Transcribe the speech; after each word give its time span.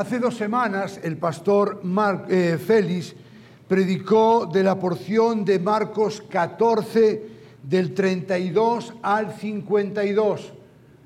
Hace 0.00 0.18
dos 0.18 0.34
semanas 0.34 0.98
el 1.02 1.18
pastor 1.18 1.82
eh, 2.30 2.56
Félix 2.58 3.14
predicó 3.68 4.46
de 4.46 4.64
la 4.64 4.78
porción 4.78 5.44
de 5.44 5.58
Marcos 5.58 6.22
14 6.26 7.22
del 7.62 7.92
32 7.92 8.94
al 9.02 9.34
52, 9.34 10.54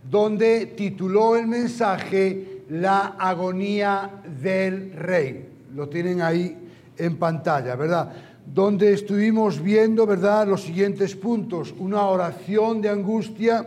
donde 0.08 0.66
tituló 0.76 1.34
el 1.34 1.48
mensaje 1.48 2.62
La 2.68 3.16
agonía 3.18 4.22
del 4.40 4.92
rey. 4.92 5.48
Lo 5.74 5.88
tienen 5.88 6.22
ahí 6.22 6.56
en 6.96 7.16
pantalla, 7.16 7.74
¿verdad? 7.74 8.12
Donde 8.46 8.92
estuvimos 8.92 9.60
viendo, 9.60 10.06
¿verdad?, 10.06 10.46
los 10.46 10.62
siguientes 10.62 11.16
puntos. 11.16 11.74
Una 11.80 12.02
oración 12.02 12.80
de 12.80 12.90
angustia, 12.90 13.66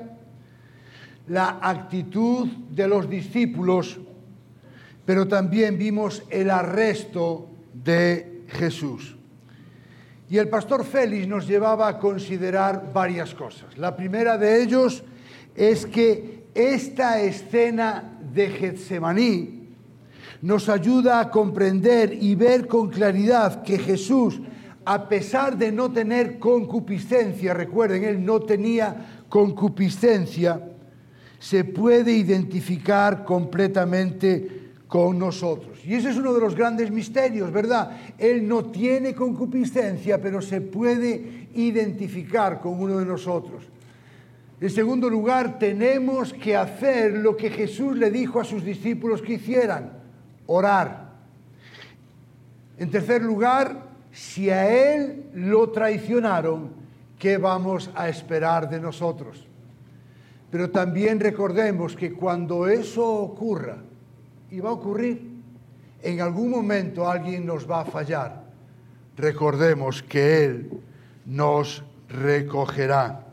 la 1.28 1.59
actitud 1.62 2.48
de 2.70 2.88
los 2.88 3.09
discípulos, 3.09 4.00
pero 5.07 5.25
también 5.25 5.77
vimos 5.77 6.21
el 6.29 6.52
arresto 6.52 7.47
de 7.73 8.43
Jesús. 8.49 9.16
Y 10.30 10.38
el 10.38 10.49
pastor 10.49 10.83
Félix 10.83 11.25
nos 11.30 11.47
llevaba 11.47 11.88
a 11.88 11.97
considerar 11.97 12.91
varias 12.93 13.33
cosas. 13.33 13.77
La 13.77 13.95
primera 13.95 14.38
de 14.38 14.61
ellos 14.61 15.05
es 15.55 15.85
que 15.85 16.47
esta 16.53 17.21
escena 17.21 18.20
de 18.33 18.49
Getsemaní 18.49 19.70
nos 20.41 20.67
ayuda 20.67 21.21
a 21.21 21.31
comprender 21.31 22.11
y 22.11 22.35
ver 22.35 22.67
con 22.67 22.89
claridad 22.89 23.63
que 23.63 23.80
Jesús, 23.80 24.41
a 24.83 25.08
pesar 25.08 25.58
de 25.58 25.71
no 25.71 25.89
tener 25.89 26.38
concupiscencia, 26.38 27.53
recuerden, 27.53 28.03
él 28.03 28.25
no 28.25 28.41
tenía 28.41 29.23
concupiscencia, 29.30 30.61
se 31.39 31.64
puede 31.64 32.11
identificar 32.11 33.23
completamente 33.23 34.67
con 34.88 35.19
nosotros. 35.19 35.80
Y 35.85 35.95
ese 35.95 36.11
es 36.11 36.17
uno 36.17 36.33
de 36.33 36.39
los 36.39 36.55
grandes 36.55 36.91
misterios, 36.91 37.52
¿verdad? 37.52 37.97
Él 38.17 38.47
no 38.47 38.66
tiene 38.66 39.13
concupiscencia, 39.13 40.21
pero 40.21 40.41
se 40.41 40.61
puede 40.61 41.49
identificar 41.53 42.61
con 42.61 42.80
uno 42.80 42.97
de 42.99 43.05
nosotros. 43.05 43.63
En 44.59 44.69
segundo 44.69 45.09
lugar, 45.09 45.59
tenemos 45.59 46.33
que 46.33 46.55
hacer 46.55 47.13
lo 47.13 47.35
que 47.35 47.49
Jesús 47.49 47.95
le 47.97 48.09
dijo 48.09 48.39
a 48.39 48.45
sus 48.45 48.63
discípulos 48.63 49.21
que 49.21 49.33
hicieran 49.33 49.91
orar. 50.47 51.11
En 52.80 52.89
tercer 52.89 53.21
lugar, 53.21 53.88
si 54.11 54.49
a 54.49 54.67
Él 54.95 55.25
lo 55.33 55.69
traicionaron, 55.69 56.71
¿qué 57.19 57.38
vamos 57.38 57.91
a 57.93 58.09
esperar 58.09 58.69
de 58.69 58.80
nosotros? 58.80 59.45
Pero 60.49 60.71
también 60.71 61.19
recordemos 61.19 61.95
que 61.95 62.13
cuando 62.13 62.67
eso 62.67 63.05
ocurra, 63.05 63.77
y 64.52 64.59
va 64.59 64.70
a 64.70 64.73
ocurrir, 64.73 65.22
en 66.02 66.22
algún 66.22 66.52
momento 66.52 67.09
alguien 67.09 67.45
nos 67.45 67.70
va 67.70 67.81
a 67.81 67.86
fallar. 67.86 68.44
Recordemos 69.17 70.04
que 70.04 70.45
Él 70.45 70.72
nos 71.26 71.84
recogerá. 72.09 73.26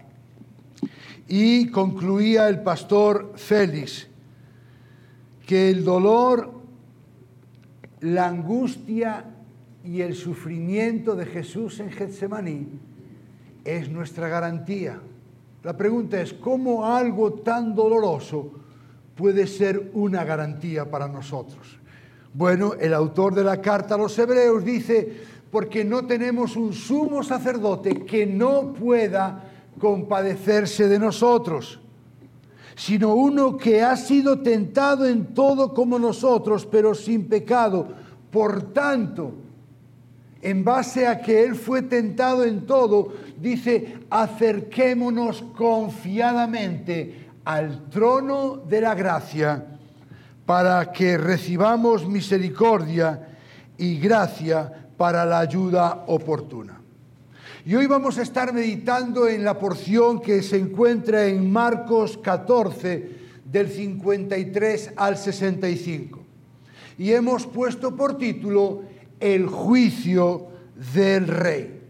Y 1.28 1.70
concluía 1.70 2.48
el 2.48 2.62
pastor 2.62 3.32
Félix 3.36 4.08
que 5.46 5.70
el 5.70 5.84
dolor 5.84 6.52
la 8.00 8.26
angustia 8.26 9.24
y 9.82 10.00
el 10.00 10.14
sufrimiento 10.14 11.14
de 11.14 11.26
Jesús 11.26 11.80
en 11.80 11.90
Getsemaní 11.90 12.66
es 13.64 13.90
nuestra 13.90 14.28
garantía. 14.28 15.00
La 15.62 15.76
pregunta 15.76 16.20
es, 16.20 16.34
¿cómo 16.34 16.86
algo 16.86 17.32
tan 17.32 17.74
doloroso 17.74 18.63
puede 19.14 19.46
ser 19.46 19.90
una 19.94 20.24
garantía 20.24 20.90
para 20.90 21.08
nosotros? 21.08 21.78
Bueno, 22.32 22.74
el 22.74 22.92
autor 22.94 23.34
de 23.34 23.44
la 23.44 23.60
carta 23.60 23.94
a 23.94 23.98
los 23.98 24.18
hebreos 24.18 24.64
dice, 24.64 25.22
porque 25.50 25.84
no 25.84 26.04
tenemos 26.04 26.56
un 26.56 26.72
sumo 26.72 27.22
sacerdote 27.22 28.04
que 28.04 28.26
no 28.26 28.72
pueda 28.72 29.44
compadecerse 29.78 30.88
de 30.88 30.98
nosotros, 30.98 31.80
sino 32.74 33.14
uno 33.14 33.56
que 33.56 33.82
ha 33.82 33.96
sido 33.96 34.40
tentado 34.40 35.06
en 35.06 35.32
todo 35.32 35.72
como 35.72 35.98
nosotros, 35.98 36.66
pero 36.66 36.92
sin 36.92 37.28
pecado. 37.28 37.86
Por 38.32 38.72
tanto, 38.72 39.32
en 40.42 40.64
base 40.64 41.06
a 41.06 41.20
que 41.20 41.44
Él 41.44 41.54
fue 41.54 41.82
tentado 41.82 42.44
en 42.44 42.66
todo, 42.66 43.12
dice, 43.40 43.98
acerquémonos 44.10 45.42
confiadamente 45.56 47.23
al 47.44 47.88
trono 47.90 48.56
de 48.56 48.80
la 48.80 48.94
gracia 48.94 49.66
para 50.46 50.92
que 50.92 51.18
recibamos 51.18 52.06
misericordia 52.06 53.28
y 53.76 53.98
gracia 53.98 54.88
para 54.96 55.24
la 55.24 55.40
ayuda 55.40 56.04
oportuna. 56.06 56.80
Y 57.66 57.74
hoy 57.74 57.86
vamos 57.86 58.18
a 58.18 58.22
estar 58.22 58.52
meditando 58.52 59.26
en 59.26 59.42
la 59.42 59.58
porción 59.58 60.20
que 60.20 60.42
se 60.42 60.58
encuentra 60.58 61.26
en 61.26 61.50
Marcos 61.50 62.18
14, 62.18 63.24
del 63.50 63.70
53 63.70 64.92
al 64.96 65.16
65. 65.16 66.20
Y 66.98 67.12
hemos 67.12 67.46
puesto 67.46 67.96
por 67.96 68.18
título 68.18 68.82
El 69.18 69.46
juicio 69.46 70.48
del 70.92 71.26
rey, 71.26 71.80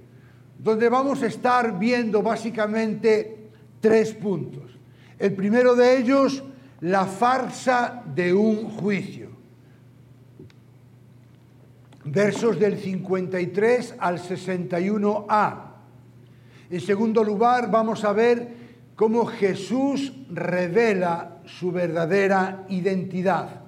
donde 0.58 0.88
vamos 0.88 1.22
a 1.22 1.26
estar 1.26 1.78
viendo 1.78 2.22
básicamente 2.22 3.48
tres 3.80 4.14
puntos. 4.14 4.73
El 5.18 5.34
primero 5.34 5.74
de 5.74 5.98
ellos, 5.98 6.42
la 6.80 7.06
farsa 7.06 8.02
de 8.14 8.32
un 8.34 8.68
juicio. 8.68 9.30
Versos 12.04 12.58
del 12.58 12.78
53 12.78 13.94
al 13.98 14.18
61a. 14.18 15.74
En 16.70 16.80
segundo 16.80 17.22
lugar, 17.24 17.70
vamos 17.70 18.04
a 18.04 18.12
ver 18.12 18.64
cómo 18.96 19.26
Jesús 19.26 20.12
revela 20.30 21.38
su 21.46 21.72
verdadera 21.72 22.64
identidad. 22.68 23.62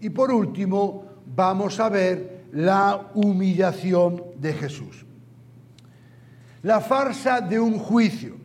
Y 0.00 0.10
por 0.10 0.30
último, 0.30 1.04
vamos 1.26 1.80
a 1.80 1.88
ver 1.88 2.46
la 2.52 3.10
humillación 3.14 4.24
de 4.36 4.52
Jesús. 4.54 5.04
La 6.62 6.80
farsa 6.80 7.40
de 7.40 7.60
un 7.60 7.78
juicio. 7.78 8.37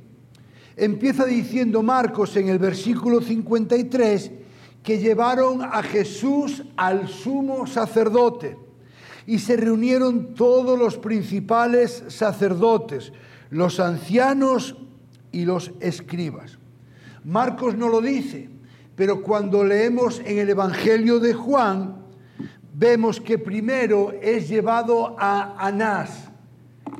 Empieza 0.76 1.26
diciendo 1.26 1.84
Marcos 1.84 2.36
en 2.36 2.50
el 2.50 2.60
versículo 2.60 3.22
53 3.22 4.32
que 4.82 5.00
llevaron 5.00 5.62
a 5.62 5.84
Jesús 5.84 6.64
al 6.76 7.08
sumo 7.08 7.68
sacerdote 7.68 8.58
y 9.26 9.40
se 9.40 9.56
reunieron 9.56 10.34
todos 10.34 10.78
los 10.78 10.98
principales 10.98 12.04
sacerdotes 12.10 13.14
los 13.54 13.80
ancianos 13.80 14.76
y 15.32 15.46
los 15.46 15.72
escribas. 15.80 16.58
Marcos 17.24 17.78
no 17.78 17.88
lo 17.88 18.02
dice, 18.02 18.50
pero 18.96 19.22
cuando 19.22 19.64
leemos 19.64 20.22
en 20.26 20.40
el 20.40 20.50
Evangelio 20.50 21.20
de 21.20 21.34
Juan, 21.34 22.04
vemos 22.74 23.22
que 23.22 23.38
primero 23.38 24.12
es 24.22 24.50
llevado 24.50 25.16
a 25.20 25.56
Anás, 25.66 26.32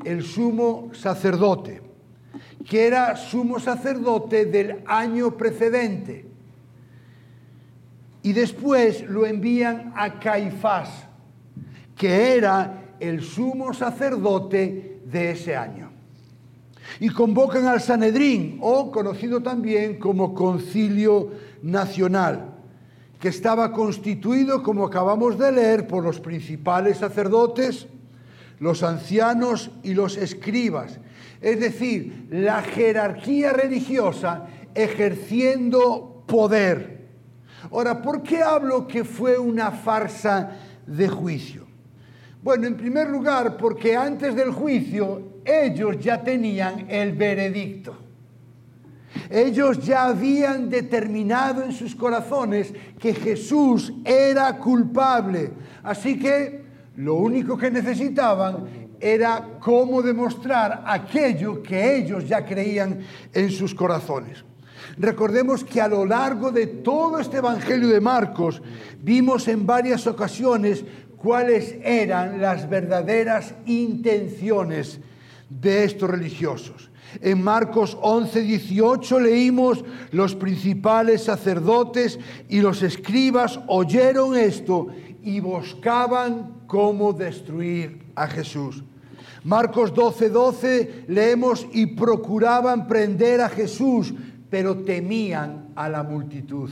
el 0.04 0.22
sumo 0.22 0.90
sacerdote, 0.92 1.82
que 2.68 2.86
era 2.86 3.16
sumo 3.16 3.60
sacerdote 3.60 4.46
del 4.46 4.82
año 4.86 5.36
precedente. 5.36 6.26
Y 8.22 8.32
después 8.32 9.02
lo 9.08 9.26
envían 9.26 9.92
a 9.96 10.18
Caifás, 10.18 10.88
que 11.96 12.36
era 12.36 12.94
el 12.98 13.22
sumo 13.22 13.74
sacerdote 13.74 15.00
de 15.04 15.30
ese 15.32 15.54
año 15.54 15.94
y 17.00 17.08
convocan 17.08 17.66
al 17.66 17.80
Sanedrín, 17.80 18.58
o 18.60 18.90
conocido 18.90 19.42
también 19.42 19.98
como 19.98 20.34
Concilio 20.34 21.30
Nacional, 21.62 22.50
que 23.18 23.28
estaba 23.28 23.72
constituido, 23.72 24.62
como 24.62 24.86
acabamos 24.86 25.38
de 25.38 25.52
leer, 25.52 25.86
por 25.86 26.04
los 26.04 26.20
principales 26.20 26.98
sacerdotes, 26.98 27.86
los 28.60 28.82
ancianos 28.82 29.70
y 29.82 29.94
los 29.94 30.16
escribas, 30.16 31.00
es 31.44 31.60
decir, 31.60 32.26
la 32.30 32.62
jerarquía 32.62 33.52
religiosa 33.52 34.46
ejerciendo 34.74 36.24
poder. 36.26 37.04
Ahora, 37.70 38.00
¿por 38.00 38.22
qué 38.22 38.42
hablo 38.42 38.88
que 38.88 39.04
fue 39.04 39.38
una 39.38 39.70
farsa 39.70 40.52
de 40.86 41.06
juicio? 41.06 41.66
Bueno, 42.42 42.66
en 42.66 42.78
primer 42.78 43.10
lugar, 43.10 43.58
porque 43.58 43.94
antes 43.94 44.34
del 44.34 44.52
juicio 44.52 45.34
ellos 45.44 45.98
ya 46.00 46.24
tenían 46.24 46.86
el 46.88 47.12
veredicto. 47.12 47.94
Ellos 49.28 49.84
ya 49.84 50.06
habían 50.06 50.70
determinado 50.70 51.62
en 51.62 51.72
sus 51.72 51.94
corazones 51.94 52.72
que 52.98 53.12
Jesús 53.12 53.92
era 54.02 54.56
culpable. 54.56 55.50
Así 55.82 56.18
que 56.18 56.64
lo 56.96 57.16
único 57.16 57.58
que 57.58 57.70
necesitaban 57.70 58.83
era 59.04 59.58
cómo 59.60 60.00
demostrar 60.00 60.82
aquello 60.86 61.62
que 61.62 61.96
ellos 61.98 62.26
ya 62.26 62.42
creían 62.46 63.00
en 63.34 63.50
sus 63.50 63.74
corazones. 63.74 64.42
Recordemos 64.96 65.62
que 65.62 65.82
a 65.82 65.88
lo 65.88 66.06
largo 66.06 66.50
de 66.50 66.66
todo 66.66 67.18
este 67.18 67.36
Evangelio 67.36 67.88
de 67.88 68.00
Marcos 68.00 68.62
vimos 69.02 69.46
en 69.48 69.66
varias 69.66 70.06
ocasiones 70.06 70.84
cuáles 71.18 71.76
eran 71.82 72.40
las 72.40 72.68
verdaderas 72.68 73.54
intenciones 73.66 75.00
de 75.50 75.84
estos 75.84 76.08
religiosos. 76.08 76.90
En 77.20 77.42
Marcos 77.42 77.98
11, 78.00 78.40
18 78.40 79.20
leímos, 79.20 79.84
los 80.12 80.34
principales 80.34 81.24
sacerdotes 81.24 82.18
y 82.48 82.60
los 82.60 82.82
escribas 82.82 83.60
oyeron 83.66 84.34
esto 84.34 84.88
y 85.22 85.40
buscaban 85.40 86.62
cómo 86.66 87.12
destruir 87.12 88.04
a 88.14 88.26
Jesús. 88.26 88.82
Marcos 89.44 89.92
12, 89.94 90.30
12 90.30 91.04
leemos 91.08 91.66
y 91.72 91.86
procuraban 91.86 92.88
prender 92.88 93.42
a 93.42 93.48
Jesús, 93.50 94.14
pero 94.48 94.78
temían 94.78 95.68
a 95.76 95.88
la 95.88 96.02
multitud. 96.02 96.70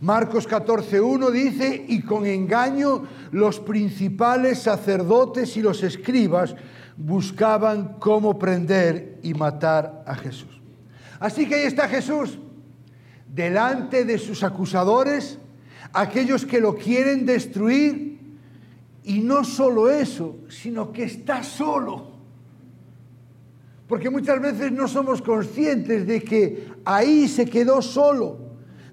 Marcos 0.00 0.48
14.1 0.48 1.30
dice, 1.30 1.84
y 1.86 2.02
con 2.02 2.26
engaño 2.26 3.04
los 3.32 3.60
principales 3.60 4.60
sacerdotes 4.60 5.56
y 5.58 5.62
los 5.62 5.82
escribas 5.82 6.54
buscaban 6.96 7.96
cómo 7.98 8.38
prender 8.38 9.18
y 9.22 9.34
matar 9.34 10.04
a 10.06 10.14
Jesús. 10.14 10.60
Así 11.20 11.46
que 11.46 11.56
ahí 11.56 11.62
está 11.62 11.88
Jesús, 11.88 12.38
delante 13.28 14.04
de 14.04 14.18
sus 14.18 14.42
acusadores, 14.42 15.38
aquellos 15.92 16.46
que 16.46 16.60
lo 16.60 16.76
quieren 16.76 17.26
destruir, 17.26 18.13
y 19.04 19.20
no 19.20 19.44
solo 19.44 19.90
eso, 19.90 20.38
sino 20.48 20.90
que 20.90 21.04
está 21.04 21.42
solo. 21.42 22.14
Porque 23.86 24.08
muchas 24.08 24.40
veces 24.40 24.72
no 24.72 24.88
somos 24.88 25.20
conscientes 25.20 26.06
de 26.06 26.22
que 26.22 26.68
ahí 26.84 27.28
se 27.28 27.44
quedó 27.44 27.82
solo. 27.82 28.38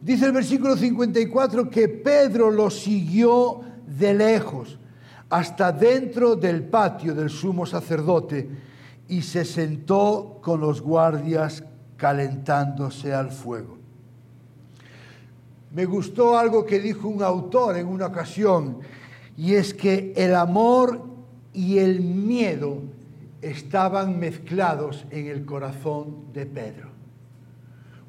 Dice 0.02 0.26
el 0.26 0.34
versículo 0.34 0.76
54 0.76 1.70
que 1.70 1.88
Pedro 1.88 2.52
lo 2.52 2.70
siguió 2.70 3.62
de 3.88 4.14
lejos 4.14 4.78
hasta 5.30 5.72
dentro 5.72 6.36
del 6.36 6.64
patio 6.64 7.16
del 7.16 7.30
sumo 7.30 7.66
sacerdote 7.66 8.50
y 9.08 9.22
se 9.22 9.46
sentó 9.46 10.40
con 10.42 10.60
los 10.60 10.82
guardias 10.82 11.64
calentándose 11.96 13.14
al 13.14 13.32
fuego. 13.32 13.78
Me 15.74 15.86
gustó 15.86 16.38
algo 16.38 16.66
que 16.66 16.82
dijo 16.82 17.08
un 17.08 17.24
autor 17.24 17.78
en 17.78 17.88
una 17.88 18.08
ocasión 18.08 18.80
y 19.38 19.56
es 19.56 19.74
que 19.74 20.14
el 20.16 20.36
amor 20.36 21.02
y 21.54 21.80
el 21.80 22.02
miedo 22.02 22.82
estaban 23.42 24.20
mezclados 24.20 25.06
en 25.10 25.28
el 25.28 25.46
corazón 25.46 26.32
de 26.34 26.46
Pedro. 26.46 26.90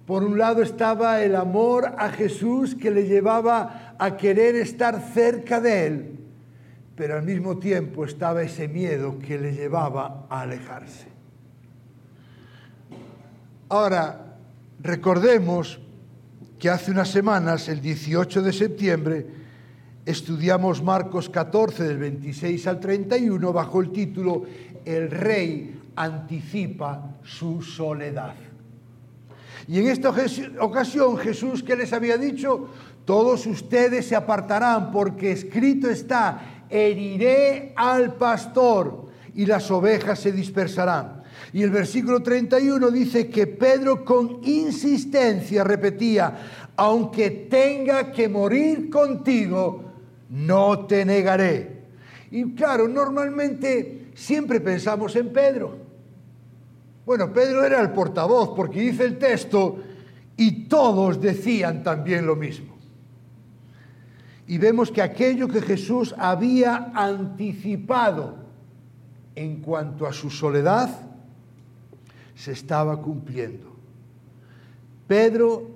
Por 0.07 0.25
un 0.25 0.37
lado 0.37 0.63
estaba 0.63 1.23
el 1.23 1.37
amor 1.37 1.95
a 1.97 2.11
Jesús 2.11 2.75
que 2.75 2.91
le 2.91 3.07
llevaba 3.07 3.95
a 3.99 4.17
querer 4.17 4.57
estar 4.57 5.01
cerca 5.01 5.61
de 5.61 5.87
él, 5.87 6.19
pero 6.97 7.15
al 7.15 7.23
mismo 7.23 7.59
tiempo 7.59 8.05
estaba 8.05 8.43
ese 8.43 8.69
miedo 8.69 9.19
que 9.19 9.39
le 9.39 9.55
llevaba 9.55 10.27
a 10.29 10.43
alejarse. 10.43 11.07
Ahora, 13.69 14.37
recordemos 14.81 15.81
que 16.59 16.69
hace 16.69 16.91
unas 16.91 17.09
semanas, 17.09 17.69
el 17.69 17.81
18 17.81 18.43
de 18.43 18.53
septiembre, 18.53 19.27
estudiamos 20.05 20.83
Marcos 20.83 21.29
14 21.29 21.85
del 21.85 21.99
26 21.99 22.67
al 22.67 22.81
31 22.81 23.53
bajo 23.53 23.81
el 23.81 23.91
título 23.91 24.43
El 24.85 25.11
rey 25.11 25.81
anticipa 25.97 27.17
su 27.23 27.63
soledad. 27.63 28.35
Y 29.69 29.79
en 29.79 29.87
esta 29.89 30.13
ocasión 30.61 31.17
Jesús, 31.19 31.63
¿qué 31.63 31.77
les 31.77 31.93
había 31.93 32.17
dicho? 32.17 32.69
Todos 33.05 33.47
ustedes 33.47 34.07
se 34.07 34.17
apartarán 34.17 34.91
porque 34.91 35.33
escrito 35.33 35.89
está, 35.89 36.65
heriré 36.69 37.73
al 37.77 38.15
pastor 38.15 39.07
y 39.35 39.47
las 39.47 39.71
ovejas 39.71 40.19
se 40.19 40.33
dispersarán. 40.33 41.23
Y 41.53 41.63
el 41.63 41.71
versículo 41.71 42.23
31 42.23 42.91
dice 42.91 43.29
que 43.29 43.47
Pedro 43.47 44.05
con 44.05 44.41
insistencia 44.43 45.65
repetía, 45.65 46.71
aunque 46.77 47.31
tenga 47.31 48.11
que 48.11 48.29
morir 48.29 48.91
contigo, 48.91 49.92
no 50.33 50.87
te 50.87 51.05
negaré. 51.05 51.83
Y 52.31 52.55
claro, 52.55 52.89
normalmente 52.89 54.11
siempre 54.15 54.61
pensamos 54.61 55.15
en 55.15 55.31
Pedro. 55.31 55.77
Bueno, 57.05 57.33
Pedro 57.33 57.65
era 57.65 57.81
el 57.83 57.91
portavoz 57.91 58.55
porque 58.57 58.81
dice 58.81 59.05
el 59.05 59.19
texto 59.19 59.79
y 60.37 60.65
todos 60.65 61.21
decían 61.21 61.83
también 61.83 62.27
lo 62.27 62.35
mismo. 62.35 62.73
Y 64.47 64.57
vemos 64.57 64.91
que 64.91 65.03
aquello 65.03 65.49
que 65.49 65.61
Jesús 65.61 66.15
había 66.17 66.93
anticipado 66.95 68.37
en 69.35 69.61
cuanto 69.61 70.07
a 70.07 70.13
su 70.15 70.31
soledad 70.31 70.89
se 72.35 72.53
estaba 72.53 73.01
cumpliendo. 73.03 73.71
Pedro 75.07 75.69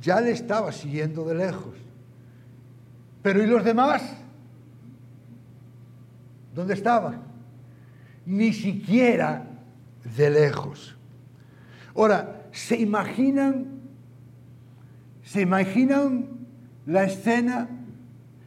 ya 0.00 0.20
le 0.20 0.30
estaba 0.30 0.70
siguiendo 0.70 1.24
de 1.24 1.34
lejos. 1.34 1.87
Pero 3.28 3.42
¿y 3.42 3.46
los 3.46 3.62
demás? 3.62 4.00
¿Dónde 6.54 6.72
estaban? 6.72 7.24
Ni 8.24 8.54
siquiera 8.54 9.44
de 10.16 10.30
lejos. 10.30 10.96
Ahora, 11.94 12.46
¿se 12.52 12.78
imaginan, 12.78 13.82
se 15.22 15.42
imaginan 15.42 16.46
la 16.86 17.04
escena? 17.04 17.68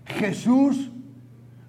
Jesús 0.06 0.90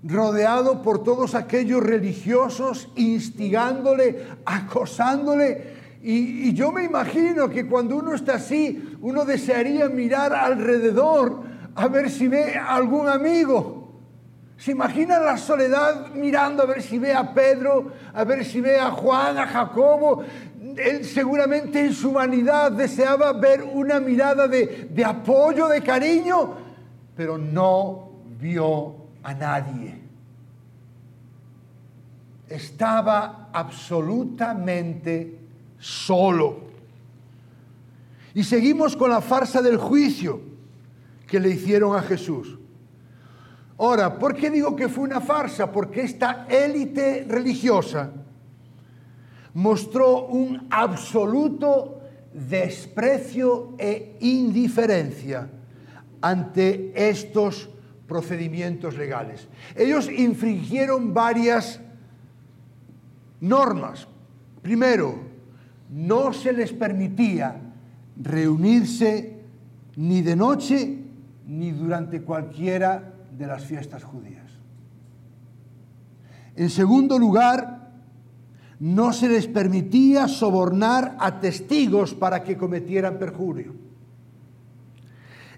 rodeado 0.03 0.81
por 0.81 1.05
todos 1.05 1.35
aquellos 1.35 1.82
religiosos, 1.82 2.88
instigándole, 2.97 4.26
acosándole. 4.47 5.75
Y, 6.03 6.49
y, 6.49 6.55
yo 6.55 6.73
me 6.73 6.85
imagino 6.85 7.50
que 7.50 7.67
cuando 7.67 7.97
uno 7.97 8.14
está 8.14 8.37
así, 8.37 8.97
uno 9.03 9.26
desearía 9.26 9.91
mirar 9.91 10.32
alrededor 10.32 11.51
a 11.74 11.88
ver 11.88 12.10
si 12.10 12.28
ve 12.28 12.54
algún 12.54 13.08
amigo. 13.08 13.82
¿Se 14.56 14.70
imagina 14.70 15.19
la 15.19 15.36
soledad 15.36 16.10
mirando 16.14 16.62
a 16.62 16.66
ver 16.66 16.82
si 16.82 16.98
ve 16.98 17.12
a 17.12 17.34
Pedro, 17.34 17.92
a 18.14 18.22
ver 18.24 18.44
si 18.44 18.60
ve 18.60 18.78
a 18.78 18.90
Juan, 18.90 19.36
a 19.38 19.46
Jacobo? 19.46 20.22
Él 20.76 21.04
seguramente 21.04 21.80
en 21.80 21.92
su 21.92 22.11
humanidad 22.11 22.70
deseaba 22.70 23.32
ver 23.32 23.62
una 23.62 23.99
mirada 23.99 24.47
de, 24.47 24.88
de 24.90 25.04
apoyo, 25.04 25.66
de 25.66 25.82
cariño, 25.82 26.54
pero 27.16 27.37
no 27.37 28.11
vio 28.38 28.94
a 29.23 29.35
nadie. 29.35 29.99
Estaba 32.49 33.49
absolutamente 33.52 35.38
solo. 35.78 36.61
Y 38.35 38.44
seguimos 38.44 38.97
con 38.97 39.11
la 39.11 39.20
farsa 39.20 39.61
del 39.61 39.76
juicio 39.76 40.51
que 41.32 41.40
le 41.40 41.48
hicieron 41.48 41.96
a 41.96 42.02
Jesús. 42.02 42.58
Ahora, 43.78 44.18
¿por 44.18 44.36
qué 44.36 44.50
digo 44.50 44.76
que 44.76 44.90
fue 44.90 45.04
una 45.04 45.18
farsa? 45.18 45.72
Porque 45.72 46.02
esta 46.02 46.46
élite 46.46 47.24
religiosa 47.26 48.12
mostró 49.54 50.26
un 50.26 50.66
absoluto 50.68 52.02
desprecio 52.34 53.74
e 53.78 54.18
indiferencia 54.20 55.48
ante 56.20 56.92
estos 56.94 57.70
procedimientos 58.06 58.98
legales. 58.98 59.48
Ellos 59.74 60.10
infringieron 60.10 61.14
varias 61.14 61.80
normas. 63.40 64.06
Primero, 64.60 65.18
no 65.88 66.34
se 66.34 66.52
les 66.52 66.74
permitía 66.74 67.58
reunirse 68.20 69.38
ni 69.96 70.20
de 70.20 70.36
noche 70.36 71.01
ni 71.46 71.72
durante 71.72 72.22
cualquiera 72.22 73.14
de 73.37 73.46
las 73.46 73.64
fiestas 73.64 74.04
judías. 74.04 74.50
En 76.54 76.70
segundo 76.70 77.18
lugar, 77.18 77.90
no 78.80 79.12
se 79.12 79.28
les 79.28 79.46
permitía 79.46 80.28
sobornar 80.28 81.16
a 81.18 81.40
testigos 81.40 82.14
para 82.14 82.42
que 82.42 82.56
cometieran 82.56 83.18
perjurio. 83.18 83.75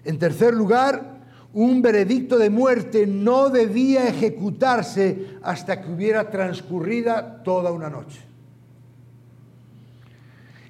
En 0.03 0.19
tercer 0.19 0.53
lugar, 0.53 1.15
un 1.53 1.81
veredicto 1.81 2.37
de 2.37 2.49
muerte 2.49 3.07
no 3.07 3.49
debía 3.49 4.07
ejecutarse 4.07 5.37
hasta 5.41 5.81
que 5.81 5.91
hubiera 5.91 6.29
transcurrida 6.29 7.41
toda 7.43 7.71
una 7.71 7.89
noche. 7.89 8.19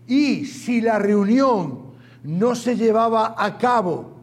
Y 0.08 0.46
si 0.46 0.82
la 0.82 1.00
reunión 1.00 1.86
no 2.24 2.56
se 2.56 2.78
llevaba 2.78 3.36
a 3.38 3.58
cabo 3.58 4.15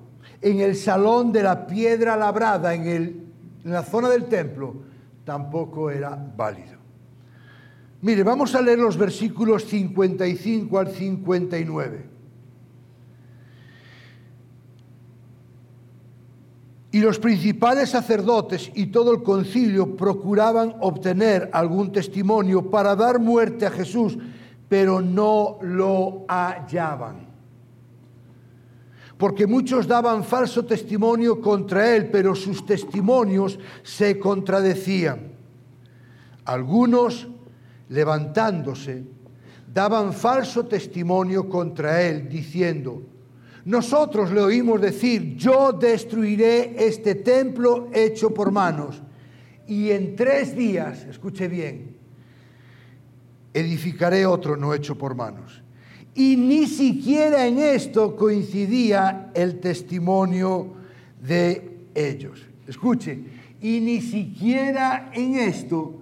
en 0.42 0.61
el 0.61 0.76
salón 0.76 1.32
de 1.32 1.42
la 1.42 1.66
piedra 1.66 2.16
labrada, 2.16 2.75
en, 2.75 2.87
el, 2.87 3.26
en 3.64 3.72
la 3.72 3.84
zona 3.84 4.08
del 4.08 4.26
templo, 4.26 4.75
tampoco 5.25 5.90
era 5.90 6.18
válido. 6.37 6.82
Mire, 8.02 8.25
vamos 8.25 8.52
a 8.56 8.61
leer 8.61 8.80
los 8.80 8.99
versículos 8.99 9.64
55 9.64 10.78
al 10.78 10.88
59. 10.88 12.12
Y 16.90 17.00
los 17.00 17.18
principales 17.20 17.90
sacerdotes 17.90 18.70
y 18.75 18.87
todo 18.87 19.12
el 19.12 19.22
concilio 19.22 19.96
procuraban 19.96 20.75
obtener 20.80 21.49
algún 21.52 21.92
testimonio 21.92 22.70
para 22.70 22.96
dar 22.96 23.20
muerte 23.20 23.64
a 23.64 23.70
Jesús, 23.70 24.18
pero 24.68 25.00
no 25.00 25.58
lo 25.62 26.26
hallaban. 26.28 27.31
Porque 29.23 29.47
muchos 29.47 29.87
daban 29.87 30.25
falso 30.25 30.64
testimonio 30.64 31.41
contra 31.41 31.95
él, 31.95 32.11
pero 32.11 32.35
sus 32.35 32.67
testimonios 32.67 33.57
se 33.85 34.19
contradecían. 34.19 35.31
Algunos, 36.45 37.29
levantándose, 37.88 39.05
daban 39.73 40.12
falso 40.12 40.67
testimonio 40.67 41.49
contra 41.49 42.02
él, 42.02 42.29
diciendo, 42.29 43.00
nosotros 43.64 44.33
le 44.33 44.41
oímos 44.41 44.81
decir, 44.81 45.37
yo 45.37 45.71
destruiré 45.71 46.85
este 46.85 47.14
templo 47.14 47.91
hecho 47.93 48.35
por 48.35 48.50
manos 48.50 49.00
y 49.69 49.93
en 49.93 50.17
tres 50.17 50.57
días, 50.57 51.05
escuche 51.05 51.47
bien, 51.47 51.97
edificaré 53.55 54.26
otro 54.26 54.57
no 54.57 54.75
hecho 54.75 54.99
por 54.99 55.14
manos. 55.14 55.62
Y 56.14 56.37
ni 56.37 56.66
siquiera 56.66 57.47
en 57.47 57.59
esto 57.59 58.16
coincidía 58.16 59.31
el 59.35 59.61
testimonio 59.61 60.75
de 61.21 61.71
ellos. 61.95 62.42
Escuche, 62.66 63.19
y 63.61 63.81
ni 63.81 64.00
siquiera 64.00 65.11
en 65.14 65.37
esto 65.37 65.95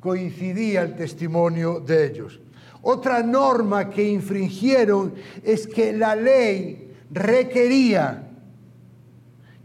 coincidía 0.00 0.82
el 0.82 0.96
testimonio 0.96 1.80
de 1.80 2.06
ellos. 2.06 2.40
Otra 2.82 3.22
norma 3.22 3.90
que 3.90 4.08
infringieron 4.08 5.14
es 5.44 5.66
que 5.66 5.92
la 5.92 6.16
ley 6.16 6.92
requería 7.10 8.28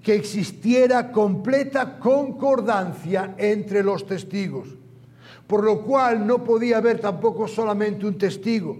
que 0.02 0.16
existiera 0.16 1.12
completa 1.12 1.98
concordancia 1.98 3.34
entre 3.38 3.84
los 3.84 4.06
testigos, 4.06 4.68
por 5.48 5.64
lo 5.64 5.82
cual 5.82 6.28
no 6.28 6.44
podía 6.44 6.78
haber 6.78 7.00
tampoco 7.00 7.48
solamente 7.48 8.06
un 8.06 8.18
testigo. 8.18 8.78